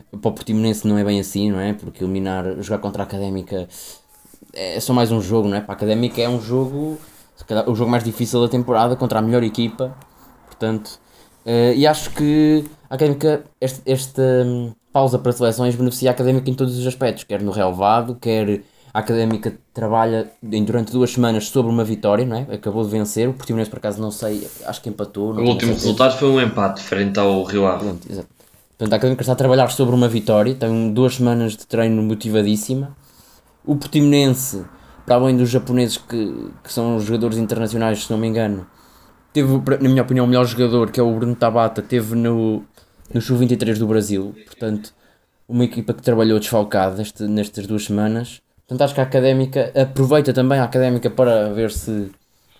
para 0.10 0.30
o 0.30 0.34
Portimonense 0.34 0.88
não 0.88 0.98
é 0.98 1.04
bem 1.04 1.20
assim, 1.20 1.52
não 1.52 1.60
é? 1.60 1.74
Porque 1.74 2.02
eliminar, 2.02 2.62
jogar 2.62 2.80
contra 2.80 3.04
a 3.04 3.06
Académica 3.06 3.68
é 4.54 4.80
só 4.80 4.94
mais 4.94 5.12
um 5.12 5.20
jogo, 5.20 5.50
não 5.50 5.58
é? 5.58 5.62
Para 5.62 5.74
a 5.74 5.76
Académica 5.76 6.22
é 6.22 6.30
um 6.30 6.40
jogo, 6.40 6.98
o 7.68 7.76
jogo 7.76 7.92
mais 7.92 8.06
difícil 8.06 8.42
da 8.42 8.48
temporada 8.48 8.96
contra 8.96 9.20
a 9.20 9.22
melhor 9.22 9.44
equipa, 9.44 9.94
portanto, 10.46 10.98
uh, 11.46 11.74
e 11.76 11.86
acho 11.86 12.10
que 12.12 12.64
a 12.90 12.96
Académica, 12.96 13.44
este, 13.60 13.82
esta 13.86 14.22
um, 14.46 14.72
pausa 14.94 15.18
para 15.18 15.32
seleções 15.32 15.76
beneficia 15.76 16.12
a 16.12 16.14
Académica 16.14 16.50
em 16.50 16.54
todos 16.54 16.78
os 16.78 16.86
aspectos, 16.86 17.24
quer 17.24 17.42
no 17.42 17.52
relevado, 17.52 18.16
quer 18.16 18.62
a 18.94 19.00
Académica 19.00 19.58
trabalha 19.74 20.32
durante 20.42 20.92
duas 20.92 21.12
semanas 21.12 21.48
sobre 21.48 21.72
uma 21.72 21.84
vitória, 21.84 22.24
não 22.24 22.38
é? 22.38 22.42
Acabou 22.54 22.84
de 22.84 22.92
vencer, 22.92 23.28
o 23.28 23.34
Portimonense 23.34 23.72
por 23.72 23.78
acaso 23.78 24.00
não 24.00 24.12
sei, 24.12 24.48
acho 24.66 24.82
que 24.82 24.90
empatou. 24.90 25.34
o 25.34 25.44
último 25.44 25.74
resultado 25.74 26.16
foi 26.16 26.30
um 26.30 26.40
empate 26.40 26.82
frente 26.84 27.20
ao 27.20 27.44
Rio 27.44 27.66
Ave. 27.66 27.86
Portanto, 28.78 28.94
a 28.94 28.96
Académica 28.96 29.24
está 29.24 29.34
a 29.34 29.36
trabalhar 29.36 29.70
sobre 29.72 29.96
uma 29.96 30.08
vitória, 30.08 30.54
tem 30.54 30.94
duas 30.94 31.16
semanas 31.16 31.54
de 31.54 31.66
treino 31.66 32.04
motivadíssima. 32.04 32.96
O 33.66 33.76
Portimonense, 33.76 34.64
para 35.08 35.16
além 35.16 35.38
dos 35.38 35.50
japoneses 35.50 35.98
que, 35.98 36.52
que 36.64 36.72
são 36.72 37.00
jogadores 37.00 37.40
internacionais, 37.40 38.04
se 38.04 38.12
não 38.12 38.20
me 38.20 38.28
engano, 38.28 38.68
teve, 39.32 39.60
na 39.82 39.90
minha 39.90 40.04
opinião, 40.04 40.26
o 40.26 40.28
melhor 40.28 40.46
jogador, 40.46 40.92
que 40.92 41.00
é 41.00 41.04
o 41.04 41.12
Bruno 41.16 41.36
Tabata, 41.36 41.82
teve 41.82 42.14
no, 42.14 42.64
no 43.14 43.22
Sub-23 43.22 43.78
do 43.78 43.88
Brasil, 43.88 44.36
portanto, 44.46 44.94
uma 45.48 45.64
equipa 45.64 45.94
que 45.94 46.02
trabalhou 46.02 46.40
desfalcada 46.40 47.02
este, 47.02 47.24
nestas 47.24 47.68
duas 47.68 47.86
semanas 47.86 48.42
Portanto, 48.68 48.82
acho 48.82 48.94
que 48.96 49.02
a 49.02 49.04
académica 49.04 49.72
aproveita 49.76 50.34
também 50.34 50.58
a 50.60 50.64
académica 50.64 51.10
para 51.10 51.50
ver 51.54 51.72
se, 51.72 52.10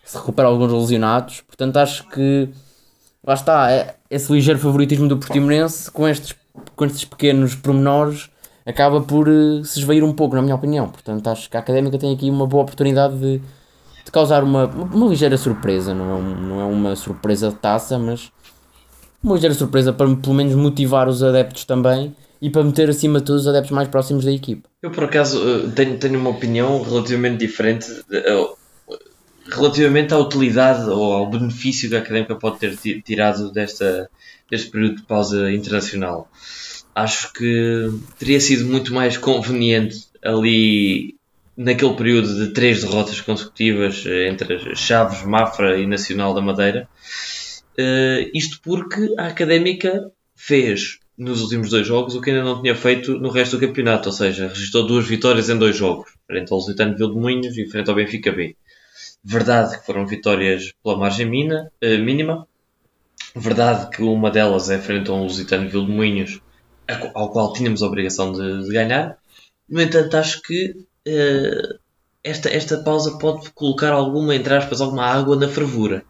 se 0.04 0.18
recupera 0.18 0.48
alguns 0.48 0.72
lesionados. 0.72 1.42
Portanto, 1.42 1.78
acho 1.78 2.08
que 2.10 2.50
lá 3.26 3.34
está, 3.34 3.72
é, 3.72 3.96
esse 4.10 4.32
ligeiro 4.32 4.60
favoritismo 4.60 5.08
do 5.08 5.18
Portimonense 5.18 5.90
com 5.90 6.08
estes, 6.08 6.36
com 6.76 6.86
estes 6.86 7.06
pequenos 7.06 7.56
pormenores 7.56 8.30
acaba 8.66 9.02
por 9.02 9.28
uh, 9.28 9.64
se 9.66 9.80
esvair 9.80 10.04
um 10.04 10.14
pouco, 10.14 10.36
na 10.36 10.42
minha 10.42 10.56
opinião. 10.56 10.90
Portanto, 10.90 11.28
acho 11.30 11.50
que 11.50 11.58
a 11.58 11.62
académica 11.62 11.98
tem 11.98 12.14
aqui 12.14 12.30
uma 12.30 12.46
boa 12.46 12.64
oportunidade 12.64 13.18
de, 13.18 13.40
de 14.06 14.12
causar 14.12 14.44
uma, 14.44 14.66
uma 14.66 15.08
ligeira 15.08 15.38
surpresa. 15.38 15.94
Não 15.94 16.12
é, 16.12 16.14
um, 16.14 16.36
não 16.36 16.62
é 16.62 16.66
uma 16.66 16.96
surpresa 16.96 17.50
de 17.50 17.56
taça, 17.56 17.98
mas 17.98 18.32
uma 19.24 19.36
ligeira 19.36 19.56
surpresa 19.56 19.94
para 19.94 20.14
pelo 20.16 20.34
menos 20.34 20.54
motivar 20.54 21.08
os 21.08 21.24
adeptos 21.24 21.64
também 21.64 22.14
e 22.42 22.50
para 22.50 22.64
meter 22.64 22.90
acima 22.90 23.20
de 23.20 23.26
todos 23.26 23.44
os 23.44 23.48
adeptos 23.48 23.72
mais 23.72 23.88
próximos 23.88 24.26
da 24.26 24.32
equipa. 24.32 24.68
Eu, 24.82 24.92
por 24.92 25.06
acaso, 25.06 25.42
eh, 25.48 25.72
tenho, 25.74 25.98
tenho 25.98 26.20
uma 26.20 26.32
opinião 26.32 26.82
relativamente 26.82 27.38
diferente 27.38 27.88
eh, 28.12 28.48
relativamente 29.50 30.14
à 30.14 30.18
utilidade 30.18 30.90
ou 30.90 31.14
ao 31.14 31.30
benefício 31.30 31.90
que 31.90 31.96
a 31.96 32.00
académica 32.00 32.36
pode 32.36 32.60
ter 32.60 32.76
tirado 33.02 33.50
desta, 33.52 34.10
deste 34.52 34.70
período 34.70 34.98
de 34.98 35.04
pausa 35.04 35.52
internacional. 35.52 36.30
Acho 36.94 37.32
que 37.32 37.90
teria 38.20 38.42
sido 38.42 38.66
muito 38.66 38.94
mais 38.94 39.18
conveniente 39.18 40.08
ali 40.22 41.16
naquele 41.56 41.94
período 41.94 42.36
de 42.36 42.54
três 42.54 42.82
derrotas 42.82 43.22
consecutivas 43.22 44.04
eh, 44.06 44.28
entre 44.28 44.76
Chaves, 44.76 45.24
Mafra 45.24 45.80
e 45.80 45.88
Nacional 45.88 46.34
da 46.34 46.42
Madeira. 46.42 46.90
Uh, 47.78 48.30
isto 48.34 48.60
porque 48.62 49.16
a 49.18 49.28
Académica 49.28 50.12
fez 50.36 51.00
nos 51.18 51.42
últimos 51.42 51.70
dois 51.70 51.86
jogos 51.86 52.16
o 52.16 52.22
que 52.22 52.30
ainda 52.30 52.44
não 52.44 52.62
tinha 52.62 52.76
feito 52.76 53.18
no 53.20 53.30
resto 53.30 53.58
do 53.58 53.68
campeonato, 53.68 54.10
ou 54.10 54.14
seja, 54.14 54.48
registrou 54.48 54.86
duas 54.86 55.08
vitórias 55.08 55.50
em 55.50 55.58
dois 55.58 55.76
jogos, 55.76 56.12
frente 56.28 56.52
ao 56.52 56.60
Lusitano 56.60 56.96
de 56.96 57.08
Moinhos 57.08 57.58
e 57.58 57.68
frente 57.68 57.90
ao 57.90 57.96
Benfica 57.96 58.32
B. 58.32 58.56
Verdade 59.24 59.80
que 59.80 59.86
foram 59.86 60.06
vitórias 60.06 60.74
pela 60.84 60.98
margem 60.98 61.28
mina, 61.28 61.72
uh, 61.84 62.04
mínima, 62.04 62.48
verdade 63.36 63.90
que 63.90 64.04
uma 64.04 64.30
delas 64.30 64.70
é 64.70 64.78
frente 64.78 65.10
a 65.10 65.14
um 65.14 65.24
Lusitano 65.24 65.68
de 65.68 65.78
Moinhos, 65.78 66.42
ao 67.16 67.32
qual 67.32 67.54
tínhamos 67.54 67.82
a 67.82 67.88
obrigação 67.88 68.34
de, 68.34 68.66
de 68.66 68.70
ganhar. 68.72 69.18
No 69.68 69.82
entanto, 69.82 70.16
acho 70.16 70.42
que 70.44 70.76
uh, 71.08 71.80
esta, 72.24 72.50
esta 72.50 72.84
pausa 72.84 73.18
pode 73.18 73.50
colocar 73.52 73.94
alguma, 73.94 74.36
entre 74.36 74.54
aspas, 74.54 74.80
alguma 74.80 75.06
água 75.06 75.36
na 75.36 75.48
fervura 75.48 76.06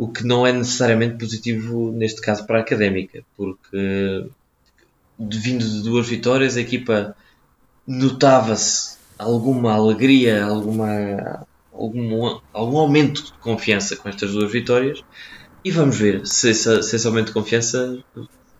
o 0.00 0.08
que 0.08 0.26
não 0.26 0.46
é 0.46 0.52
necessariamente 0.52 1.18
positivo 1.18 1.92
neste 1.92 2.22
caso 2.22 2.46
para 2.46 2.56
a 2.56 2.62
Académica, 2.62 3.22
porque 3.36 4.26
vindo 5.18 5.62
de 5.62 5.82
duas 5.82 6.08
vitórias 6.08 6.56
a 6.56 6.60
equipa 6.62 7.14
notava-se 7.86 8.96
alguma 9.18 9.74
alegria, 9.74 10.42
alguma, 10.42 11.46
algum, 11.70 12.40
algum 12.50 12.78
aumento 12.78 13.24
de 13.24 13.32
confiança 13.34 13.94
com 13.94 14.08
estas 14.08 14.32
duas 14.32 14.50
vitórias 14.50 15.04
e 15.62 15.70
vamos 15.70 15.98
ver 15.98 16.26
se, 16.26 16.54
se 16.54 16.78
esse 16.78 17.06
aumento 17.06 17.26
de 17.26 17.34
confiança 17.34 18.02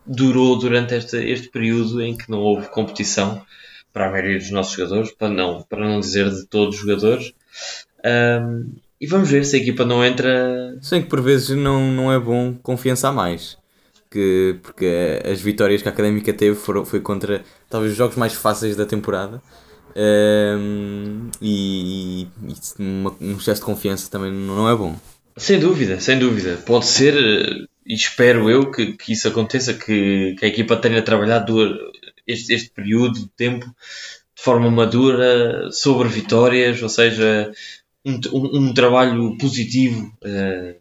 durou 0.05 0.59
durante 0.59 0.95
este, 0.95 1.17
este 1.17 1.49
período 1.49 2.03
em 2.03 2.15
que 2.15 2.31
não 2.31 2.41
houve 2.41 2.69
competição 2.69 3.43
para 3.95 4.09
a 4.09 4.11
maioria 4.11 4.39
dos 4.39 4.51
nossos 4.51 4.75
jogadores, 4.75 5.11
para 5.13 5.31
não, 5.31 5.63
para 5.63 5.89
não 5.89 6.01
dizer 6.01 6.29
de 6.29 6.45
todos 6.45 6.75
os 6.75 6.83
jogadores. 6.83 7.33
Um, 8.05 8.75
e 9.01 9.07
vamos 9.07 9.31
ver 9.31 9.45
se 9.45 9.57
a 9.57 9.59
equipa 9.59 9.85
não 9.85 10.05
entra. 10.05 10.77
Sem 10.83 11.03
que 11.03 11.09
por 11.09 11.23
vezes 11.23 11.57
não, 11.57 11.91
não 11.91 12.13
é 12.13 12.19
bom 12.19 12.55
confiança 12.63 13.09
a 13.09 13.13
mais. 13.13 13.57
Que, 14.11 14.57
porque 14.63 15.23
as 15.25 15.41
vitórias 15.41 15.83
que 15.83 15.89
a 15.89 15.93
Académica 15.93 16.33
teve 16.33 16.57
foram, 16.57 16.85
foi 16.85 17.01
contra 17.01 17.43
talvez 17.69 17.93
os 17.93 17.99
jogos 17.99 18.17
mais 18.17 18.35
fáceis 18.35 18.77
da 18.77 18.85
temporada. 18.85 19.41
Um, 19.97 21.31
e, 21.41 22.23
e 22.23 22.29
uma, 22.79 23.17
um 23.21 23.37
excesso 23.37 23.61
de 23.61 23.67
confiança 23.67 24.11
também 24.11 24.33
não 24.33 24.69
é 24.69 24.77
bom. 24.77 24.97
Sem 25.37 25.59
dúvida, 25.59 25.99
sem 26.01 26.19
dúvida. 26.19 26.59
Pode 26.67 26.87
ser, 26.87 27.15
e 27.87 27.95
espero 27.95 28.51
eu 28.51 28.71
que, 28.71 28.93
que 28.93 29.13
isso 29.13 29.29
aconteça, 29.29 29.73
que, 29.73 30.35
que 30.39 30.45
a 30.45 30.49
equipa 30.49 30.77
tenha 30.77 31.03
trabalhado 31.03 31.57
este, 32.27 32.53
este 32.53 32.71
período 32.71 33.21
de 33.21 33.29
tempo 33.29 33.65
de 33.67 34.43
forma 34.43 34.71
madura 34.71 35.71
sobre 35.71 36.09
vitórias, 36.09 36.83
ou 36.83 36.89
seja, 36.89 37.53
um, 38.05 38.21
um, 38.33 38.75
trabalho 38.75 39.37
positivo 39.39 40.13
uh, 40.25 40.75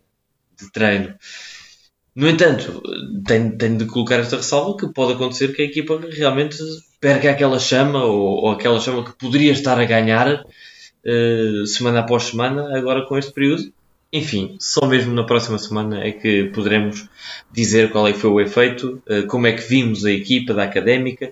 de 0.57 0.71
treino. 0.71 1.15
No 2.15 2.27
entanto, 2.27 2.81
tenho, 3.25 3.57
tenho 3.57 3.77
de 3.77 3.85
colocar 3.85 4.19
esta 4.19 4.37
ressalva 4.37 4.77
que 4.77 4.93
pode 4.93 5.13
acontecer 5.13 5.53
que 5.53 5.61
a 5.61 5.65
equipa 5.65 5.99
realmente 6.11 6.57
perca 6.99 7.31
aquela 7.31 7.59
chama 7.59 8.03
ou, 8.03 8.45
ou 8.45 8.51
aquela 8.51 8.79
chama 8.79 9.05
que 9.05 9.17
poderia 9.17 9.51
estar 9.51 9.79
a 9.79 9.85
ganhar 9.85 10.43
uh, 10.43 11.65
semana 11.65 11.99
após 11.99 12.23
semana 12.23 12.77
agora 12.77 13.05
com 13.05 13.17
este 13.17 13.31
período 13.31 13.71
enfim, 14.11 14.57
só 14.59 14.87
mesmo 14.87 15.13
na 15.13 15.23
próxima 15.23 15.59
semana 15.59 16.03
é 16.03 16.11
que 16.11 16.45
poderemos 16.45 17.07
dizer 17.51 17.91
qual 17.91 18.07
é 18.07 18.13
que 18.13 18.19
foi 18.19 18.31
o 18.31 18.41
efeito, 18.41 19.01
eh, 19.07 19.21
como 19.23 19.45
é 19.45 19.53
que 19.53 19.61
vimos 19.61 20.03
a 20.03 20.11
equipa 20.11 20.53
da 20.53 20.63
Académica 20.63 21.31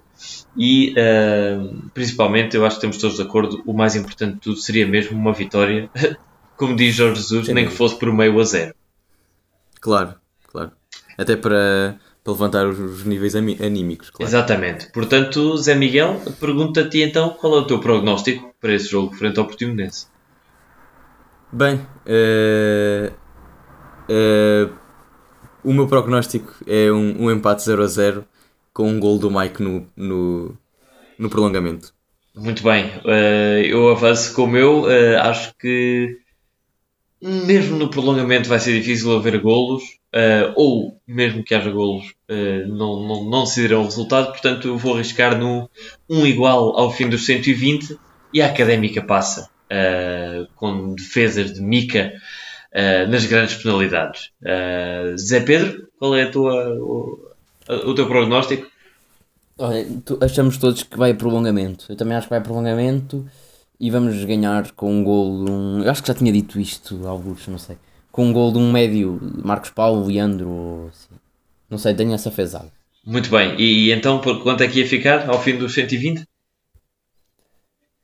e, 0.58 0.94
uh, 0.94 1.90
principalmente, 1.94 2.58
eu 2.58 2.66
acho 2.66 2.80
que 2.80 2.86
estamos 2.86 2.98
todos 2.98 3.18
de 3.18 3.22
acordo, 3.22 3.62
o 3.66 3.74
mais 3.74 3.96
importante 3.96 4.34
de 4.36 4.40
tudo 4.40 4.58
seria 4.58 4.88
mesmo 4.88 5.18
uma 5.18 5.32
vitória, 5.32 5.90
como 6.58 6.76
diz 6.76 6.96
Jorge 6.96 7.22
Jesus, 7.22 7.46
Sim, 7.46 7.54
nem 7.54 7.66
que 7.66 7.72
fosse 7.72 7.98
por 8.00 8.12
meio 8.12 8.40
a 8.40 8.44
zero. 8.44 8.74
Claro, 9.80 10.16
claro. 10.48 10.72
Até 11.16 11.36
para, 11.36 12.00
para 12.24 12.34
levantar 12.34 12.66
os, 12.68 12.80
os 12.80 13.06
níveis 13.06 13.36
anímicos, 13.36 14.10
claro. 14.10 14.28
Exatamente. 14.28 14.92
Portanto, 14.92 15.56
Zé 15.58 15.76
Miguel, 15.76 16.20
pergunta-te 16.40 17.02
então 17.02 17.30
qual 17.30 17.58
é 17.58 17.60
o 17.60 17.68
teu 17.68 17.80
prognóstico 17.80 18.56
para 18.60 18.74
esse 18.74 18.90
jogo 18.90 19.16
frente 19.16 19.38
ao 19.38 19.46
Portimonense. 19.46 20.08
Bem, 21.52 21.76
uh, 21.76 23.14
uh, 24.10 24.74
o 25.64 25.72
meu 25.72 25.88
prognóstico 25.88 26.54
é 26.66 26.92
um, 26.92 27.26
um 27.26 27.32
empate 27.32 27.64
0 27.64 27.84
a 27.84 27.88
0 27.88 28.26
com 28.78 28.90
um 28.90 29.00
gol 29.00 29.18
do 29.18 29.32
Mike 29.32 29.64
no, 29.64 29.88
no, 29.96 30.56
no 31.18 31.30
prolongamento. 31.30 31.92
Muito 32.36 32.62
bem, 32.62 32.86
uh, 32.86 33.66
eu 33.66 33.90
avanço 33.90 34.36
com 34.36 34.44
o 34.44 34.48
meu. 34.48 34.86
acho 35.20 35.56
que 35.58 36.20
mesmo 37.20 37.76
no 37.76 37.90
prolongamento 37.90 38.48
vai 38.48 38.60
ser 38.60 38.74
difícil 38.80 39.18
haver 39.18 39.40
golos, 39.40 39.82
ou 40.56 41.02
mesmo 41.08 41.44
que 41.44 41.56
haja 41.56 41.72
golos, 41.72 42.14
não, 42.68 43.02
não, 43.08 43.28
não 43.28 43.44
decidirão 43.44 43.82
o 43.82 43.86
resultado. 43.86 44.28
Portanto, 44.28 44.68
eu 44.68 44.78
vou 44.78 44.94
arriscar 44.94 45.36
no 45.36 45.68
1 46.08 46.28
igual 46.28 46.78
ao 46.78 46.92
fim 46.92 47.10
dos 47.10 47.26
120 47.26 47.98
e 48.32 48.40
a 48.40 48.46
académica 48.46 49.02
passa 49.02 49.50
uh, 49.68 50.48
com 50.56 50.96
defesas 50.96 51.54
de 51.54 51.62
mica 51.62 52.14
uh, 52.74 53.10
nas 53.10 53.26
grandes 53.26 53.56
penalidades. 53.56 54.32
Uh, 54.42 55.18
Zé 55.18 55.42
Pedro, 55.42 55.88
qual 55.98 56.16
é 56.16 56.24
a 56.24 56.32
tua, 56.32 56.70
o, 56.80 57.32
o 57.70 57.96
teu 57.96 58.08
prognóstico? 58.08 58.68
Olha, 59.58 59.86
tu, 60.06 60.18
achamos 60.22 60.58
todos 60.58 60.84
que 60.84 60.98
vai 60.98 61.12
a 61.12 61.16
prolongamento. 61.16 61.86
Eu 61.90 61.96
também 61.96 62.16
acho 62.16 62.28
que 62.28 62.32
vai 62.32 62.40
a 62.40 62.42
prolongamento 62.44 63.26
e 63.80 63.90
vamos 63.90 64.24
ganhar 64.26 64.72
com 64.72 64.92
um 64.92 65.04
gol 65.04 65.46
de 65.46 65.52
um. 65.52 65.84
Eu 65.84 65.92
acho 65.92 66.02
que 66.02 66.08
já 66.08 66.14
tinha 66.14 66.32
dito 66.32 66.60
isto, 66.60 67.08
alguns, 67.08 67.48
não 67.48 67.58
sei. 67.58 67.78
Com 68.12 68.26
um 68.26 68.34
gol 68.34 68.52
de 68.52 68.58
um 68.58 68.72
médio, 68.72 69.20
Marcos 69.44 69.70
Paulo, 69.70 70.08
Leandro, 70.08 70.50
ou 70.50 70.88
assim. 70.88 71.16
Não 71.70 71.78
sei, 71.78 71.94
tenho 71.94 72.14
essa 72.14 72.32
fezada. 72.32 72.72
Muito 73.06 73.30
bem, 73.30 73.56
e, 73.58 73.88
e 73.88 73.92
então 73.92 74.20
por 74.20 74.44
quanto 74.44 74.64
é 74.64 74.68
que 74.68 74.80
ia 74.80 74.88
ficar 74.88 75.30
ao 75.30 75.42
fim 75.42 75.58
dos 75.58 75.74
120? 75.74 76.26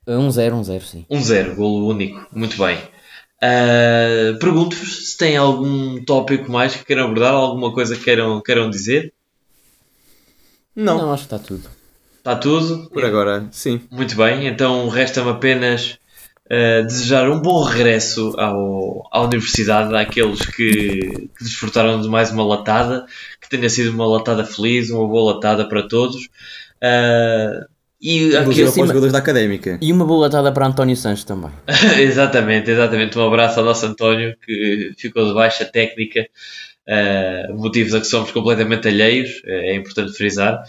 1-0, 0.06 0.52
1-0, 0.52 0.80
sim. 0.80 1.06
1-0, 1.10 1.54
golo 1.54 1.88
único. 1.88 2.26
Muito 2.32 2.56
bem. 2.58 2.78
Uh, 3.42 4.38
Pergunto-vos 4.38 5.10
se 5.10 5.18
têm 5.18 5.36
algum 5.36 6.02
tópico 6.04 6.50
mais 6.50 6.74
que 6.74 6.84
queiram 6.84 7.04
abordar, 7.04 7.34
alguma 7.34 7.72
coisa 7.72 7.96
que 7.96 8.04
queiram, 8.04 8.40
queiram 8.40 8.70
dizer. 8.70 9.12
Não, 10.76 10.98
Não, 10.98 11.12
acho 11.12 11.26
que 11.28 11.34
está 11.34 11.38
tudo. 11.38 11.68
Está 12.18 12.36
tudo? 12.36 12.88
por 12.90 13.04
agora, 13.04 13.46
sim. 13.50 13.80
Muito 13.90 14.16
bem, 14.16 14.46
então 14.46 14.88
resta-me 14.88 15.30
apenas 15.30 15.98
eh, 16.48 16.82
desejar 16.82 17.28
um 17.28 17.40
bom 17.40 17.62
regresso 17.62 18.32
ao, 18.38 19.06
à 19.12 19.20
universidade 19.22 19.94
àqueles 19.94 20.40
que, 20.46 21.00
que 21.36 21.44
desfrutaram 21.44 22.00
de 22.00 22.08
mais 22.08 22.30
uma 22.30 22.44
latada, 22.44 23.04
que 23.40 23.48
tenha 23.50 23.68
sido 23.68 23.90
uma 23.92 24.06
latada 24.06 24.44
feliz, 24.44 24.88
uma 24.90 25.06
boa 25.06 25.34
latada 25.34 25.68
para 25.68 25.82
todos. 25.86 26.28
Eh, 26.80 27.60
e 28.00 28.24
os 28.28 28.34
acima- 28.60 28.86
jogadores 28.86 29.12
da 29.12 29.18
Académica. 29.18 29.78
E 29.80 29.90
uma 29.92 30.04
boa 30.04 30.26
latada 30.26 30.52
para 30.52 30.66
António 30.66 30.96
Sanches 30.96 31.24
também. 31.24 31.50
exatamente, 32.00 32.70
exatamente. 32.70 33.18
Um 33.18 33.26
abraço 33.26 33.60
ao 33.60 33.64
nosso 33.66 33.86
António 33.86 34.34
que 34.44 34.92
ficou 34.98 35.26
de 35.26 35.32
baixa 35.34 35.64
técnica, 35.64 36.26
eh, 36.86 37.48
motivos 37.52 37.94
a 37.94 38.00
que 38.00 38.06
somos 38.06 38.30
completamente 38.30 38.88
alheios, 38.88 39.42
eh, 39.44 39.72
é 39.72 39.74
importante 39.74 40.16
frisar. 40.16 40.62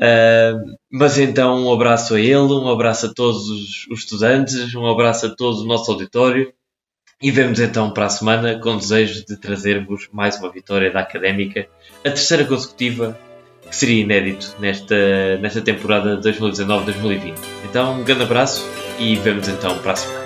Eh, 0.00 0.54
mas 0.90 1.18
então, 1.18 1.66
um 1.66 1.72
abraço 1.72 2.14
a 2.14 2.20
ele, 2.20 2.52
um 2.52 2.68
abraço 2.68 3.06
a 3.06 3.14
todos 3.14 3.48
os, 3.48 3.86
os 3.90 4.00
estudantes, 4.00 4.74
um 4.74 4.86
abraço 4.86 5.26
a 5.26 5.30
todo 5.30 5.62
o 5.62 5.66
nosso 5.66 5.90
auditório 5.92 6.52
e 7.22 7.30
vemos 7.30 7.60
então 7.60 7.90
para 7.90 8.06
a 8.06 8.10
semana 8.10 8.58
com 8.58 8.76
desejo 8.76 9.24
de 9.24 9.36
trazervos 9.36 10.08
mais 10.12 10.36
uma 10.38 10.50
vitória 10.50 10.90
da 10.90 11.00
Académica, 11.00 11.66
a 12.00 12.10
terceira 12.10 12.44
consecutiva, 12.44 13.18
que 13.66 13.74
seria 13.74 14.02
inédito 14.02 14.54
nesta, 14.58 15.38
nesta 15.38 15.62
temporada 15.62 16.20
2019-2020. 16.20 17.34
Então, 17.64 18.00
um 18.00 18.04
grande 18.04 18.24
abraço 18.24 18.68
e 18.98 19.16
vemos 19.16 19.48
então 19.48 19.78
para 19.78 19.92
a 19.92 19.96
semana. 19.96 20.23